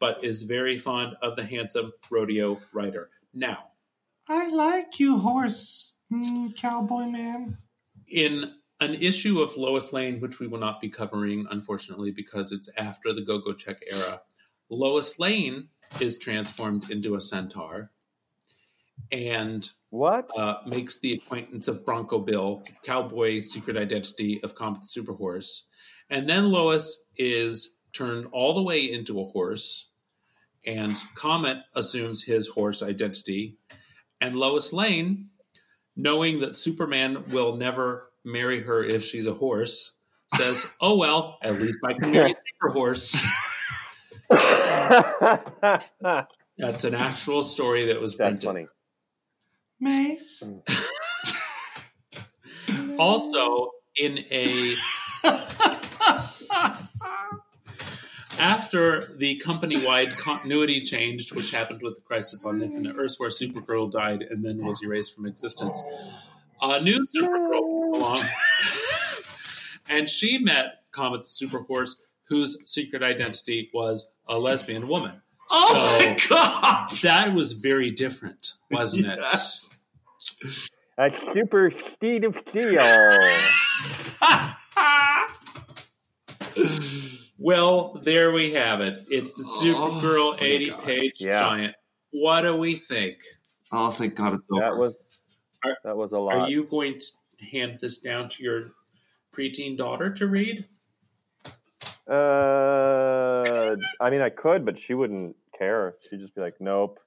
[0.00, 3.10] but is very fond of the handsome rodeo rider.
[3.34, 3.68] Now,
[4.28, 7.56] I like you, horse mm, cowboy man.
[8.10, 12.68] in an issue of Lois Lane, which we will not be covering, unfortunately, because it's
[12.76, 14.20] after the Go Go Check era,
[14.70, 15.68] Lois Lane
[16.00, 17.90] is transformed into a centaur
[19.10, 20.28] and What?
[20.36, 25.64] uh, makes the acquaintance of Bronco Bill, cowboy secret identity of Comet the Super Horse.
[26.10, 29.88] And then Lois is turned all the way into a horse,
[30.66, 33.56] and Comet assumes his horse identity.
[34.20, 35.28] And Lois Lane,
[35.96, 39.92] knowing that Superman will never marry her if she's a horse,
[40.34, 43.22] says, Oh, well, at least I can marry Super Horse.
[46.58, 48.44] That's an actual story that was That's printed.
[48.44, 48.66] funny.
[49.80, 50.42] Mace.
[52.98, 54.74] Also, in a
[58.38, 63.90] after the company-wide continuity changed, which happened with the Crisis on Infinite Earths, where Supergirl
[63.90, 65.82] died and then was erased from existence,
[66.60, 68.20] a new Supergirl came along,
[69.88, 71.96] and she met Comet the Superhorse,
[72.28, 75.22] whose secret identity was a lesbian woman.
[75.50, 76.90] Oh So- my god!
[77.02, 79.76] That was very different, wasn't Yes.
[80.98, 82.74] A super steed of steel.
[87.38, 87.44] it?
[87.44, 89.06] Well, there we have it.
[89.10, 90.84] It's the Oh, Supergirl my 80 God.
[90.84, 91.40] page Yeah.
[91.40, 91.76] giant.
[92.10, 93.16] What do we think?
[93.72, 94.60] oh, thank God it's over.
[94.62, 94.96] That was
[95.84, 96.34] that was a lot.
[96.36, 98.70] Are you going to hand this down to your
[99.34, 100.64] preteen daughter to read?
[102.08, 105.96] Uh, I mean, I could, but she wouldn't care.
[106.08, 106.98] She'd just be like, "Nope."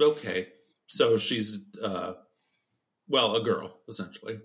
[0.00, 0.48] Okay.
[0.86, 2.14] So she's, uh,
[3.08, 4.40] well, a girl, essentially.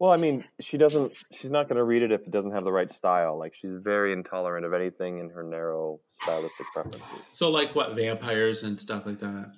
[0.00, 1.24] Well, I mean, she doesn't.
[1.32, 3.38] She's not going to read it if it doesn't have the right style.
[3.38, 7.02] Like, she's very intolerant of anything in her narrow stylistic preferences.
[7.32, 9.52] So, like, what, vampires and stuff like that?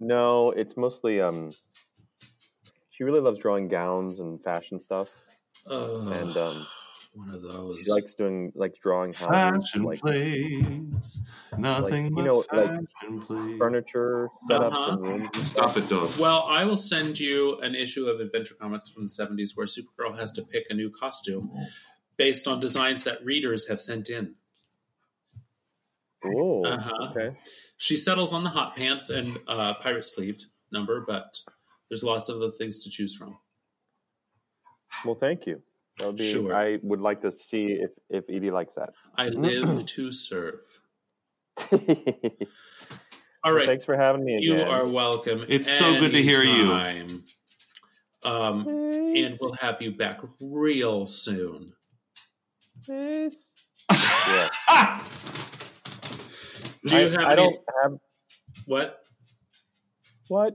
[0.00, 1.50] No, it's mostly um.
[2.90, 5.08] She really loves drawing gowns and fashion stuff,
[5.66, 6.66] Oh, and um,
[7.14, 7.82] one of those.
[7.84, 11.20] she likes doing like drawing houses, Fashion like plates.
[11.56, 12.70] Nothing you but know, like,
[13.00, 13.56] plates.
[13.58, 14.90] furniture setups Uh-huh.
[14.92, 15.30] and rooms.
[15.34, 15.70] And stuff.
[15.70, 16.16] Stop it, dog.
[16.18, 20.18] Well, I will send you an issue of Adventure Comics from the 70s where Supergirl
[20.18, 21.50] has to pick a new costume
[22.16, 24.34] based on designs that readers have sent in.
[26.26, 27.08] Ooh, Uh-huh.
[27.10, 27.36] okay.
[27.76, 31.38] She settles on the hot pants and uh, pirate sleeved number, but
[31.90, 33.36] there's lots of other things to choose from.
[35.04, 35.60] Well, thank you.
[35.98, 36.30] That would be.
[36.32, 36.54] Sure.
[36.54, 38.90] I would like to see if if Edie likes that.
[39.16, 40.60] I live to serve.
[41.72, 41.78] All
[43.44, 43.66] All right.
[43.66, 45.44] thanks for having me You are welcome.
[45.48, 46.72] It's so good to hear you.
[46.74, 47.24] anytime.
[48.24, 51.72] Um, and we'll have you back real soon.
[52.88, 53.28] Yeah.
[56.86, 57.36] Do you I, have I any?
[57.36, 57.92] don't have
[58.66, 58.98] What?
[60.28, 60.54] what.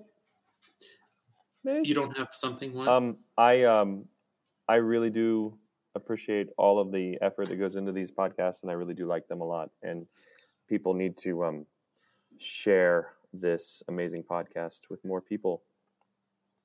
[1.63, 2.73] You don't have something?
[2.73, 2.87] What?
[2.87, 4.05] Um, I um,
[4.69, 5.57] I really do
[5.95, 9.27] appreciate all of the effort that goes into these podcasts, and I really do like
[9.27, 9.69] them a lot.
[9.81, 10.05] And
[10.69, 11.65] people need to um,
[12.37, 15.63] share this amazing podcast with more people.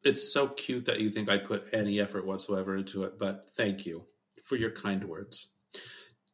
[0.04, 3.86] it's so cute that you think I put any effort whatsoever into it, but thank
[3.86, 4.04] you
[4.42, 5.48] for your kind words.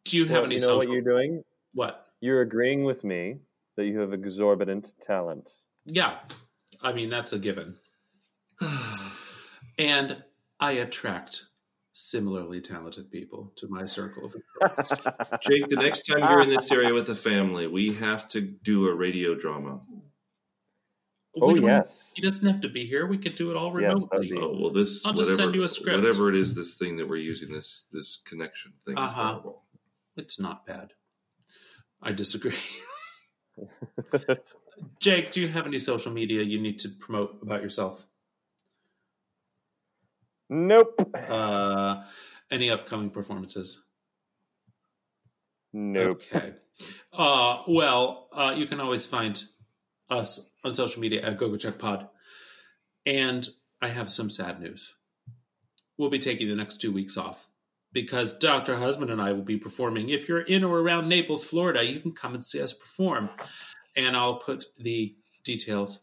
[0.05, 1.45] Do you have Well, any you know what you're doing?
[1.73, 2.07] what?
[2.21, 3.37] You're agreeing with me
[3.77, 5.49] that you have exorbitant talent.
[5.87, 6.19] Yeah,
[6.83, 7.77] I mean that's a given.
[9.79, 10.23] and
[10.59, 11.47] I attract
[12.01, 14.93] similarly talented people to my circle of influence.
[15.43, 18.89] Jake, the next time you're in this area with the family, we have to do
[18.89, 19.83] a radio drama.
[21.41, 22.11] Oh We yes.
[22.17, 23.07] He doesn't have to be here.
[23.07, 24.09] We could do it all Yes, remotely.
[24.13, 25.99] that'd be- Oh well, this I'll just whatever, send you a script.
[25.99, 28.97] Whatever it is, this thing that we're using, this this connection thing.
[28.99, 29.41] Uh-huh.
[30.17, 30.93] It's not bad.
[32.03, 32.57] I disagree.
[35.01, 38.07] Jake, do you have any social media you need to promote about yourself?
[40.51, 41.15] Nope.
[41.15, 42.03] Uh,
[42.51, 43.85] any upcoming performances?
[45.73, 46.23] Nope.
[46.35, 46.55] Okay.
[47.13, 49.43] Uh, well, uh, you can always find
[50.11, 52.09] us on social media at GoGo Check Pod.
[53.07, 53.49] And
[53.81, 54.95] I have some sad news.
[55.97, 57.47] We'll be taking the next two weeks off
[57.93, 58.77] because Dr.
[58.77, 60.09] Husband and I will be performing.
[60.09, 63.31] If you're in or around Naples, Florida, you can come and see us perform.
[63.97, 65.15] And I'll put the
[65.45, 66.01] details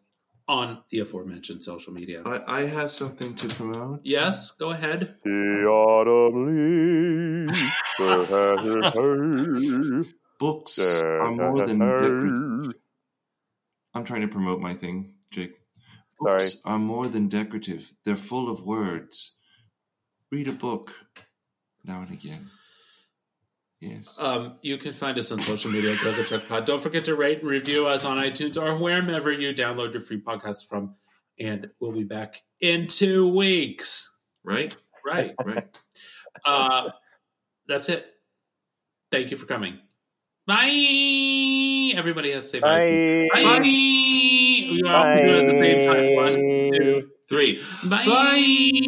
[0.47, 2.21] on the aforementioned social media.
[2.25, 4.01] I, I have something to promote.
[4.03, 5.15] Yes, go ahead.
[5.23, 10.05] The autumn leaves, the
[10.39, 12.73] Books are more than decorative.
[13.93, 15.53] I'm trying to promote my thing, Jake.
[16.19, 17.91] Books are more than decorative.
[18.05, 19.33] They're full of words.
[20.31, 20.93] Read a book
[21.83, 22.49] now and again.
[23.79, 24.15] Yes.
[24.17, 26.65] Um, you can find us on social media at GoGo Check Pod.
[26.65, 30.19] Don't forget to rate and review us on iTunes or wherever you download your free
[30.21, 30.95] podcasts from.
[31.39, 34.13] And we'll be back in two weeks.
[34.43, 34.75] Right?
[35.05, 35.35] Right.
[35.45, 35.67] Right.
[36.45, 36.89] Uh,
[37.67, 38.05] that's it.
[39.11, 39.79] Thank you for coming.
[40.45, 41.93] Bye.
[41.95, 43.27] Everybody has to say bye.
[43.33, 43.43] Bye.
[43.43, 43.59] Bye.
[43.63, 46.15] We all have to do it at the same time.
[46.15, 46.35] One,
[46.71, 47.61] two, three.
[47.85, 48.05] Bye.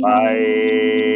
[0.02, 1.16] Bye.